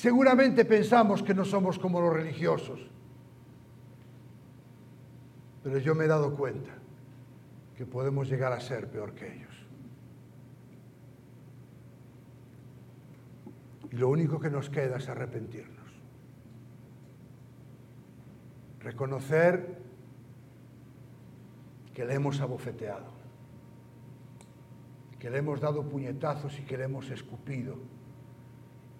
Seguramente 0.00 0.64
pensamos 0.64 1.22
que 1.22 1.34
no 1.34 1.44
somos 1.44 1.78
como 1.78 2.00
los 2.00 2.14
religiosos, 2.14 2.80
pero 5.62 5.76
yo 5.76 5.94
me 5.94 6.06
he 6.06 6.08
dado 6.08 6.34
cuenta 6.34 6.70
que 7.76 7.84
podemos 7.84 8.26
llegar 8.26 8.50
a 8.54 8.60
ser 8.60 8.88
peor 8.88 9.12
que 9.12 9.30
ellos. 9.30 9.54
Y 13.92 13.96
lo 13.96 14.08
único 14.08 14.40
que 14.40 14.48
nos 14.48 14.70
queda 14.70 14.96
es 14.96 15.06
arrepentirnos. 15.10 15.92
Reconocer 18.78 19.82
que 21.92 22.06
le 22.06 22.14
hemos 22.14 22.40
abofeteado, 22.40 23.12
que 25.18 25.28
le 25.28 25.36
hemos 25.36 25.60
dado 25.60 25.86
puñetazos 25.86 26.58
y 26.58 26.62
que 26.62 26.78
le 26.78 26.84
hemos 26.84 27.10
escupido 27.10 27.99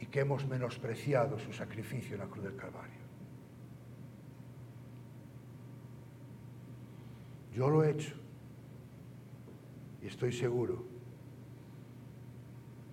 y 0.00 0.06
que 0.06 0.20
hemos 0.20 0.46
menospreciado 0.46 1.38
su 1.38 1.52
sacrificio 1.52 2.14
en 2.14 2.20
la 2.20 2.26
cruz 2.26 2.44
del 2.44 2.56
Calvario. 2.56 3.00
Yo 7.54 7.68
lo 7.68 7.84
he 7.84 7.90
hecho 7.90 8.14
y 10.02 10.06
estoy 10.06 10.32
seguro 10.32 10.84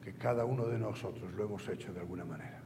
que 0.03 0.13
cada 0.13 0.45
uno 0.45 0.65
de 0.65 0.77
nosotros 0.77 1.33
lo 1.33 1.45
hemos 1.45 1.67
hecho 1.69 1.93
de 1.93 2.01
alguna 2.01 2.25
manera. 2.25 2.61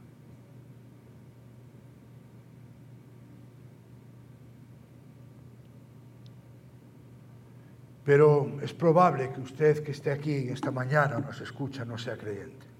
Pero 8.04 8.58
es 8.60 8.74
probable 8.74 9.30
que 9.32 9.40
usted 9.40 9.84
que 9.84 9.92
esté 9.92 10.10
aquí 10.10 10.48
esta 10.48 10.72
mañana 10.72 11.20
nos 11.20 11.40
escucha 11.40 11.84
no 11.84 11.96
sea 11.98 12.16
creyente. 12.16 12.71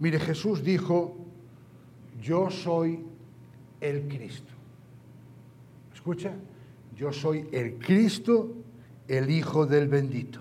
Mire, 0.00 0.18
Jesús 0.18 0.62
dijo, 0.62 1.16
yo 2.20 2.50
soy 2.50 3.04
el 3.80 4.08
Cristo. 4.08 4.52
¿Escucha? 5.92 6.32
Yo 6.96 7.12
soy 7.12 7.48
el 7.52 7.78
Cristo, 7.78 8.52
el 9.08 9.30
Hijo 9.30 9.66
del 9.66 9.88
bendito. 9.88 10.40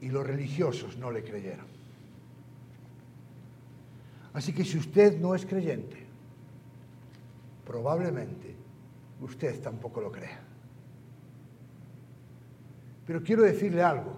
Y 0.00 0.08
los 0.08 0.26
religiosos 0.26 0.96
no 0.98 1.10
le 1.10 1.22
creyeron. 1.22 1.66
Así 4.32 4.52
que 4.52 4.64
si 4.64 4.78
usted 4.78 5.18
no 5.18 5.34
es 5.34 5.44
creyente, 5.44 6.06
probablemente 7.66 8.54
usted 9.20 9.60
tampoco 9.60 10.00
lo 10.00 10.12
crea. 10.12 10.40
Pero 13.06 13.22
quiero 13.22 13.42
decirle 13.42 13.82
algo, 13.82 14.16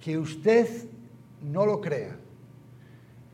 que 0.00 0.16
usted 0.16 0.88
no 1.42 1.66
lo 1.66 1.80
crea, 1.80 2.16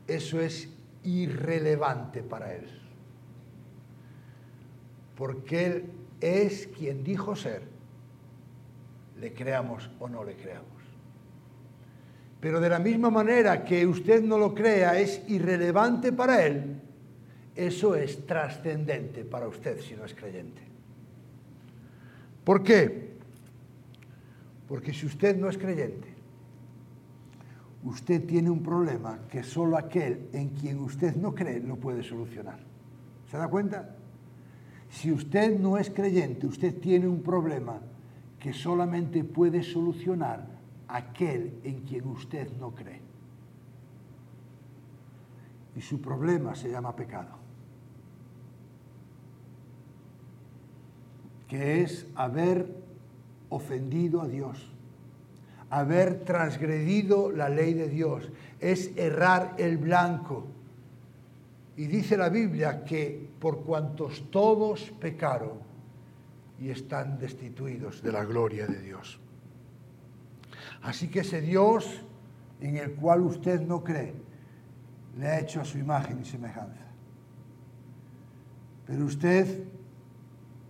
eso 0.07 0.39
es 0.39 0.69
irrelevante 1.03 2.23
para 2.23 2.53
Él. 2.53 2.67
Porque 5.15 5.65
Él 5.65 5.85
es 6.21 6.67
quien 6.67 7.03
dijo 7.03 7.35
ser, 7.35 7.63
le 9.19 9.33
creamos 9.33 9.89
o 9.99 10.07
no 10.09 10.23
le 10.23 10.35
creamos. 10.35 10.67
Pero 12.39 12.59
de 12.59 12.69
la 12.69 12.79
misma 12.79 13.09
manera 13.09 13.63
que 13.63 13.87
usted 13.87 14.21
no 14.21 14.37
lo 14.37 14.53
crea 14.53 14.99
es 14.99 15.21
irrelevante 15.29 16.11
para 16.11 16.45
Él, 16.45 16.81
eso 17.55 17.95
es 17.95 18.25
trascendente 18.25 19.23
para 19.23 19.47
usted 19.47 19.79
si 19.79 19.95
no 19.95 20.03
es 20.05 20.13
creyente. 20.13 20.61
¿Por 22.43 22.63
qué? 22.63 23.13
Porque 24.67 24.93
si 24.93 25.05
usted 25.05 25.37
no 25.37 25.49
es 25.49 25.57
creyente, 25.57 26.12
usted 27.83 28.25
tiene 28.25 28.49
un 28.49 28.63
problema 28.63 29.19
que 29.29 29.43
solo 29.43 29.77
aquel 29.77 30.29
en 30.33 30.49
quien 30.49 30.79
usted 30.79 31.15
no 31.15 31.35
cree 31.35 31.59
lo 31.59 31.75
puede 31.75 32.03
solucionar. 32.03 32.59
¿Se 33.29 33.37
da 33.37 33.47
cuenta? 33.47 33.95
Si 34.89 35.11
usted 35.11 35.59
no 35.59 35.77
es 35.77 35.89
creyente, 35.89 36.47
usted 36.47 36.79
tiene 36.79 37.07
un 37.07 37.21
problema 37.21 37.81
que 38.39 38.53
solamente 38.53 39.23
puede 39.23 39.63
solucionar 39.63 40.45
aquel 40.87 41.59
en 41.63 41.81
quien 41.81 42.07
usted 42.07 42.51
no 42.59 42.71
cree. 42.75 43.01
Y 45.75 45.81
su 45.81 45.99
problema 45.99 46.53
se 46.53 46.69
llama 46.69 46.95
pecado, 46.95 47.31
que 51.47 51.81
es 51.81 52.05
haber 52.13 52.83
ofendido 53.49 54.21
a 54.21 54.27
Dios 54.27 54.72
haber 55.73 56.23
transgredido 56.23 57.31
la 57.31 57.49
ley 57.49 57.73
de 57.73 57.89
Dios, 57.89 58.29
es 58.59 58.95
errar 58.95 59.55
el 59.57 59.77
blanco. 59.77 60.45
Y 61.75 61.87
dice 61.87 62.15
la 62.15 62.29
Biblia 62.29 62.83
que 62.83 63.27
por 63.39 63.63
cuantos 63.63 64.29
todos 64.29 64.93
pecaron 64.99 65.57
y 66.59 66.69
están 66.69 67.17
destituidos 67.17 68.03
de 68.03 68.11
la 68.11 68.23
gloria 68.23 68.67
de 68.67 68.79
Dios. 68.81 69.19
Así 70.83 71.07
que 71.07 71.21
ese 71.21 71.41
Dios 71.41 72.03
en 72.61 72.77
el 72.77 72.93
cual 72.93 73.21
usted 73.21 73.59
no 73.61 73.83
cree, 73.83 74.13
le 75.17 75.27
ha 75.27 75.39
hecho 75.39 75.59
a 75.59 75.65
su 75.65 75.79
imagen 75.79 76.19
y 76.21 76.25
semejanza. 76.25 76.85
Pero 78.85 79.05
usted, 79.05 79.63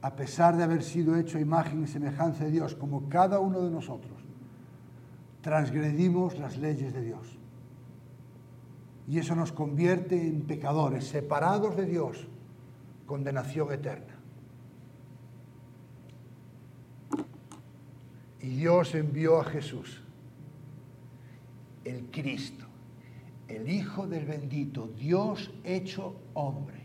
a 0.01 0.15
pesar 0.15 0.55
de 0.55 0.63
haber 0.63 0.81
sido 0.81 1.17
hecho 1.17 1.39
imagen 1.39 1.83
y 1.83 1.87
semejanza 1.87 2.45
de 2.45 2.51
Dios, 2.51 2.73
como 2.73 3.09
cada 3.09 3.39
uno 3.39 3.61
de 3.61 3.69
nosotros, 3.69 4.22
transgredimos 5.43 6.39
las 6.39 6.57
leyes 6.57 6.93
de 6.93 7.03
Dios. 7.03 7.37
Y 9.07 9.19
eso 9.19 9.35
nos 9.35 9.51
convierte 9.51 10.15
en 10.25 10.43
pecadores, 10.43 11.03
separados 11.03 11.75
de 11.75 11.85
Dios, 11.85 12.25
condenación 13.05 13.71
eterna. 13.73 14.15
Y 18.39 18.55
Dios 18.55 18.95
envió 18.95 19.41
a 19.41 19.43
Jesús, 19.43 20.01
el 21.83 22.05
Cristo, 22.09 22.65
el 23.49 23.69
Hijo 23.69 24.07
del 24.07 24.25
bendito, 24.25 24.87
Dios 24.97 25.51
hecho 25.65 26.15
hombre, 26.33 26.83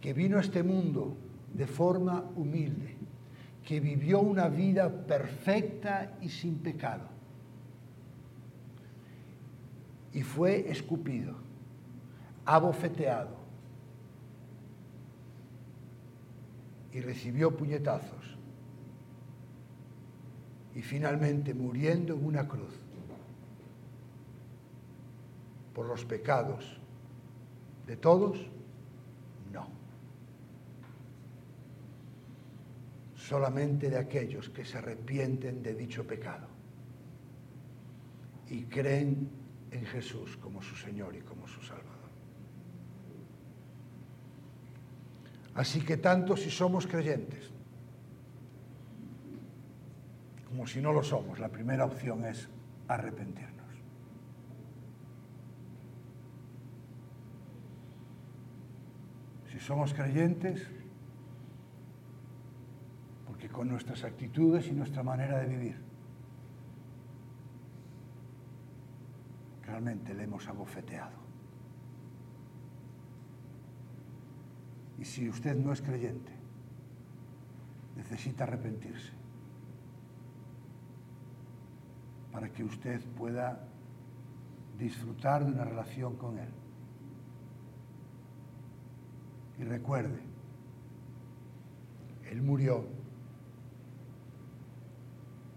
que 0.00 0.12
vino 0.12 0.38
a 0.38 0.40
este 0.40 0.64
mundo 0.64 1.16
de 1.54 1.68
forma 1.68 2.24
humilde 2.34 2.96
que 3.66 3.80
vivió 3.80 4.20
una 4.20 4.48
vida 4.48 4.88
perfecta 4.88 6.16
y 6.22 6.30
sin 6.30 6.56
pecado. 6.58 7.08
Y 10.12 10.22
fue 10.22 10.70
escupido, 10.70 11.34
abofeteado 12.46 13.36
y 16.92 17.00
recibió 17.00 17.54
puñetazos 17.54 18.38
y 20.74 20.80
finalmente 20.80 21.52
muriendo 21.52 22.14
en 22.14 22.24
una 22.24 22.46
cruz 22.46 22.72
por 25.74 25.86
los 25.86 26.04
pecados 26.06 26.78
de 27.86 27.96
todos, 27.96 28.38
no. 29.52 29.66
Solamente 33.26 33.90
de 33.90 33.98
aquellos 33.98 34.50
que 34.50 34.64
se 34.64 34.78
arrepienten 34.78 35.60
de 35.60 35.74
dicho 35.74 36.06
pecado 36.06 36.46
y 38.48 38.62
creen 38.66 39.28
en 39.72 39.84
Jesús 39.84 40.36
como 40.36 40.62
su 40.62 40.76
Señor 40.76 41.16
y 41.16 41.22
como 41.22 41.48
su 41.48 41.60
Salvador. 41.60 42.08
Así 45.56 45.80
que 45.80 45.96
tanto 45.96 46.36
si 46.36 46.50
somos 46.50 46.86
creyentes 46.86 47.50
como 50.48 50.64
si 50.68 50.80
no 50.80 50.92
lo 50.92 51.02
somos, 51.02 51.40
la 51.40 51.48
primera 51.48 51.84
opción 51.84 52.24
es 52.24 52.48
arrepentirnos. 52.86 53.66
Si 59.50 59.58
somos 59.58 59.92
creyentes, 59.92 60.75
con 63.56 63.68
nuestras 63.68 64.04
actitudes 64.04 64.68
y 64.68 64.72
nuestra 64.72 65.02
manera 65.02 65.38
de 65.38 65.46
vivir, 65.46 65.76
realmente 69.64 70.12
le 70.12 70.24
hemos 70.24 70.46
abofeteado. 70.46 71.16
Y 74.98 75.06
si 75.06 75.26
usted 75.30 75.56
no 75.56 75.72
es 75.72 75.80
creyente, 75.80 76.32
necesita 77.96 78.44
arrepentirse 78.44 79.12
para 82.32 82.52
que 82.52 82.62
usted 82.62 83.00
pueda 83.16 83.66
disfrutar 84.78 85.46
de 85.46 85.52
una 85.52 85.64
relación 85.64 86.16
con 86.16 86.38
Él. 86.38 86.50
Y 89.58 89.64
recuerde, 89.64 90.20
Él 92.30 92.42
murió, 92.42 92.95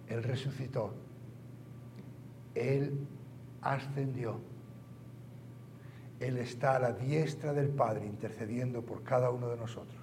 Él 0.09 0.23
resucitó, 0.23 0.93
Él 2.55 3.07
ascendió. 3.61 4.41
Él 6.19 6.37
está 6.37 6.75
a 6.75 6.79
la 6.79 6.91
diestra 6.91 7.53
del 7.53 7.69
Padre 7.69 8.05
intercediendo 8.05 8.81
por 8.81 9.03
cada 9.03 9.29
uno 9.29 9.47
de 9.47 9.55
nosotros. 9.55 10.01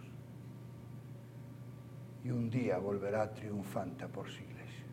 Y 2.25 2.31
un 2.31 2.49
día 2.49 2.79
volverá 2.79 3.33
triunfante 3.35 4.09
por 4.09 4.29
su 4.29 4.43
iglesia. 4.43 4.87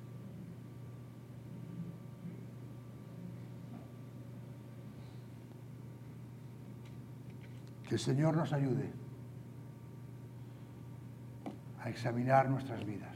Que 7.87 7.95
el 7.95 7.99
Señor 7.99 8.35
nos 8.35 8.51
ayude 8.51 8.91
a 11.79 11.89
examinar 11.89 12.49
nuestras 12.49 12.85
vidas, 12.85 13.15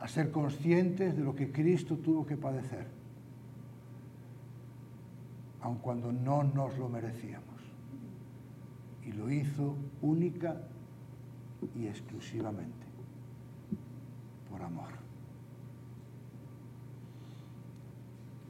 a 0.00 0.08
ser 0.08 0.30
conscientes 0.30 1.16
de 1.16 1.22
lo 1.22 1.34
que 1.34 1.52
Cristo 1.52 1.98
tuvo 1.98 2.26
que 2.26 2.36
padecer 2.36 3.00
aun 5.62 5.76
cuando 5.76 6.10
no 6.10 6.42
nos 6.42 6.76
lo 6.78 6.88
merecíamos. 6.88 7.46
Y 9.04 9.12
lo 9.12 9.30
hizo 9.30 9.76
única 10.02 10.60
y 11.74 11.86
exclusivamente 11.86 12.86
por 14.50 14.62
amor. 14.62 14.88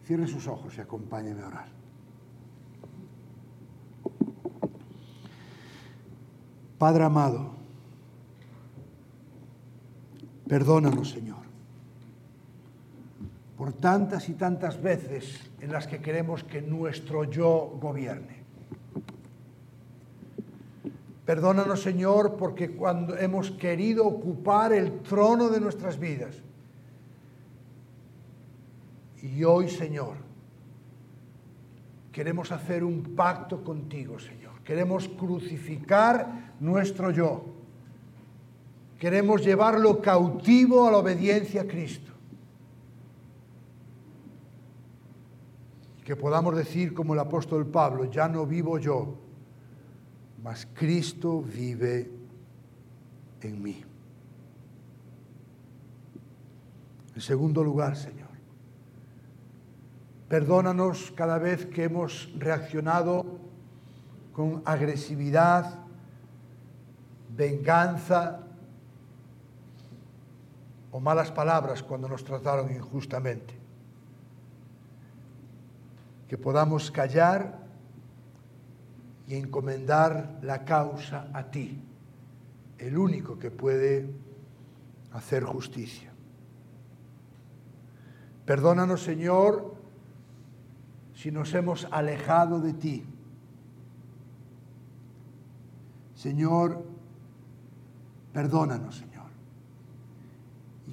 Cierre 0.05 0.27
sus 0.27 0.47
ojos 0.47 0.77
y 0.77 0.81
acompáñeme 0.81 1.43
a 1.43 1.47
orar. 1.47 1.69
Padre 6.79 7.05
amado, 7.05 7.60
perdónanos, 10.51 11.11
Señor 11.11 11.51
por 13.61 13.75
tantas 13.75 14.31
y 14.31 14.33
tantas 14.33 14.81
veces 14.81 15.39
en 15.61 15.71
las 15.71 15.87
que 15.87 16.01
queremos 16.01 16.45
que 16.45 16.63
nuestro 16.63 17.25
yo 17.25 17.77
gobierne. 17.79 18.39
Perdónanos, 21.27 21.83
Señor, 21.83 22.39
porque 22.39 22.71
cuando 22.71 23.19
hemos 23.19 23.51
querido 23.51 24.07
ocupar 24.07 24.73
el 24.73 25.01
trono 25.01 25.51
de 25.51 25.61
nuestras 25.61 25.99
vidas, 25.99 26.37
y 29.21 29.45
hoy, 29.45 29.69
Señor, 29.69 30.17
queremos 32.13 32.51
hacer 32.51 32.83
un 32.83 33.15
pacto 33.15 33.63
contigo, 33.63 34.19
Señor. 34.19 34.63
Queremos 34.65 35.07
crucificar 35.07 36.55
nuestro 36.61 37.11
yo. 37.11 37.45
Queremos 39.01 39.43
llevarlo 39.43 40.01
cautivo 40.01 40.87
a 40.87 40.93
la 40.93 40.99
obediencia 40.99 41.63
a 41.63 41.67
Cristo. 41.67 42.11
que 46.11 46.17
podamos 46.17 46.57
decir 46.57 46.93
como 46.93 47.15
el 47.15 47.21
apóstol 47.21 47.69
Pablo, 47.69 48.05
ya 48.07 48.27
no 48.27 48.45
vivo 48.45 48.81
yo, 48.81 49.15
mas 50.43 50.67
Cristo 50.75 51.41
vive 51.41 52.11
en 53.43 53.63
mí. 53.63 53.85
En 57.15 57.21
segundo 57.21 57.63
lugar, 57.63 57.97
Señor, 57.97 58.27
perdónanos 60.29 61.13
cada 61.13 61.39
vez 61.39 61.67
que 61.67 61.85
hemos 61.85 62.29
reaccionado 62.37 63.39
con 64.33 64.63
agresividad, 64.65 65.79
venganza 67.37 68.50
o 70.93 71.01
malas 71.01 71.31
palabras 71.31 71.83
cuando 71.83 72.09
nos 72.09 72.25
trataron 72.25 72.71
injustamente 72.71 73.55
que 76.29 76.39
podamos 76.39 76.91
callar 76.93 77.59
y 79.27 79.35
encomendar 79.35 80.39
la 80.43 80.65
causa 80.65 81.29
a 81.33 81.51
ti, 81.51 81.83
el 82.79 82.97
único 82.97 83.37
que 83.37 83.51
puede 83.51 84.15
hacer 85.13 85.43
justicia. 85.43 86.13
Perdónanos, 88.45 89.03
Señor, 89.03 89.75
si 91.15 91.33
nos 91.33 91.53
hemos 91.55 91.89
alejado 91.91 92.61
de 92.61 92.75
ti. 92.75 93.05
Señor, 96.15 96.85
perdónanos, 98.33 99.05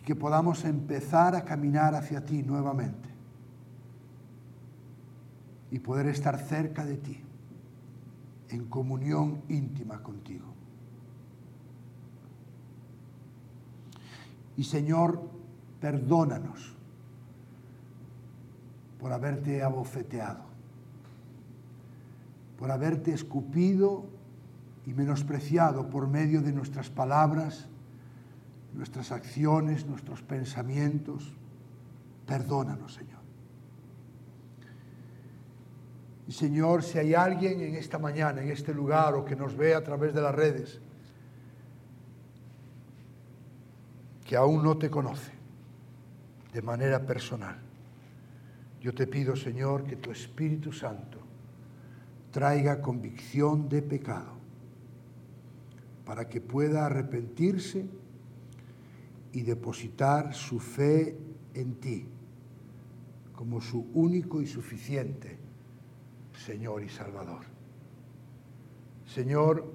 que 0.07 0.15
podamos 0.15 0.63
empezar 0.63 1.35
a 1.35 1.43
caminar 1.43 1.93
hacia 1.93 2.23
ti 2.23 2.41
nuevamente 2.41 3.09
y 5.69 5.79
poder 5.79 6.07
estar 6.07 6.39
cerca 6.39 6.85
de 6.85 6.95
ti, 6.95 7.21
en 8.47 8.69
comunión 8.69 9.41
íntima 9.49 10.01
contigo. 10.01 10.45
Y 14.55 14.63
Señor, 14.63 15.29
perdónanos 15.81 16.73
por 19.01 19.11
haberte 19.11 19.61
abofeteado, 19.61 20.45
por 22.57 22.71
haberte 22.71 23.11
escupido 23.13 24.05
y 24.85 24.93
menospreciado 24.93 25.89
por 25.89 26.07
medio 26.07 26.41
de 26.41 26.53
nuestras 26.53 26.89
palabras, 26.89 27.67
nuestras 28.73 29.11
acciones, 29.11 29.85
nuestros 29.85 30.21
pensamientos. 30.21 31.33
Perdónanos, 32.25 32.93
Señor. 32.93 33.17
Y 36.27 36.33
Señor, 36.33 36.83
si 36.83 36.99
hay 36.99 37.13
alguien 37.13 37.61
en 37.61 37.75
esta 37.75 37.97
mañana, 37.97 38.41
en 38.41 38.49
este 38.49 38.73
lugar, 38.73 39.15
o 39.15 39.23
que 39.23 39.35
nos 39.35 39.55
ve 39.55 39.73
a 39.73 39.83
través 39.83 40.13
de 40.13 40.21
las 40.21 40.35
redes, 40.35 40.81
que 44.25 44.35
aún 44.35 44.61
no 44.61 44.77
te 44.77 44.89
conoce 44.89 45.31
de 46.51 46.61
manera 46.61 47.05
personal, 47.05 47.57
yo 48.81 48.93
te 48.93 49.07
pido, 49.07 49.35
Señor, 49.35 49.85
que 49.85 49.95
tu 49.95 50.11
Espíritu 50.11 50.73
Santo 50.73 51.19
traiga 52.31 52.81
convicción 52.81 53.69
de 53.69 53.81
pecado 53.81 54.33
para 56.05 56.27
que 56.27 56.41
pueda 56.41 56.85
arrepentirse 56.85 57.85
y 59.37 59.43
depositar 59.43 60.33
su 60.33 60.59
fe 60.59 61.15
en 61.53 61.75
ti 61.75 62.07
como 63.35 63.61
su 63.61 63.85
único 63.93 64.41
y 64.41 64.47
suficiente 64.47 65.37
Señor 66.43 66.83
y 66.83 66.89
Salvador. 66.89 67.41
Señor, 69.05 69.71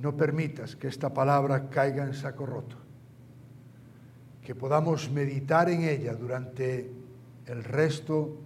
no 0.00 0.16
permitas 0.16 0.74
que 0.74 0.88
esta 0.88 1.14
palabra 1.14 1.70
caiga 1.70 2.02
en 2.02 2.14
saco 2.14 2.46
roto, 2.46 2.74
que 4.42 4.56
podamos 4.56 5.08
meditar 5.08 5.70
en 5.70 5.84
ella 5.84 6.14
durante 6.14 6.90
el 7.46 7.62
resto 7.62 8.38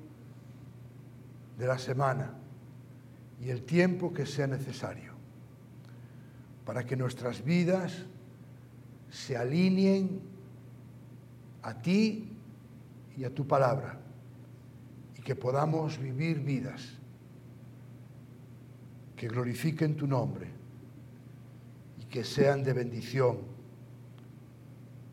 de 1.59 1.67
la 1.67 1.79
semana 1.79 2.35
y 3.41 3.49
el 3.49 3.63
tiempo 3.63 4.13
que 4.13 4.27
sea 4.27 4.47
necesario 4.47 5.15
para 6.67 6.85
que 6.85 6.99
nuestras 6.99 7.43
vidas 7.43 8.05
se 9.13 9.37
alineen 9.37 10.21
a 11.63 11.75
ti 11.75 12.29
y 13.17 13.25
a 13.25 13.33
tu 13.33 13.47
palabra 13.47 14.01
y 15.17 15.21
que 15.21 15.37
podamos 15.37 15.99
vivir 15.99 16.41
vidas 16.41 16.95
que 19.15 19.29
glorifiquen 19.29 19.97
tu 19.97 20.07
nombre 20.07 20.49
y 22.01 22.07
que 22.07 22.25
sean 22.25 22.65
de 22.65 22.73
bendición 22.73 23.39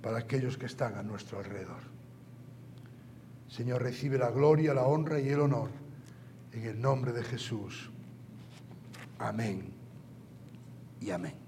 para 0.02 0.20
aquellos 0.20 0.58
que 0.58 0.66
están 0.66 0.96
a 0.96 1.04
nuestro 1.04 1.40
alrededor. 1.40 1.82
Señor, 3.50 3.84
recibe 3.84 4.18
la 4.18 4.32
gloria, 4.32 4.74
la 4.74 4.84
honra 4.84 5.20
y 5.20 5.28
el 5.28 5.42
honor 5.42 5.70
en 6.54 6.64
el 6.64 6.82
nombre 6.82 7.12
de 7.12 7.24
Jesús. 7.24 7.92
Amén 9.20 9.74
y 11.02 11.12
amén. 11.12 11.39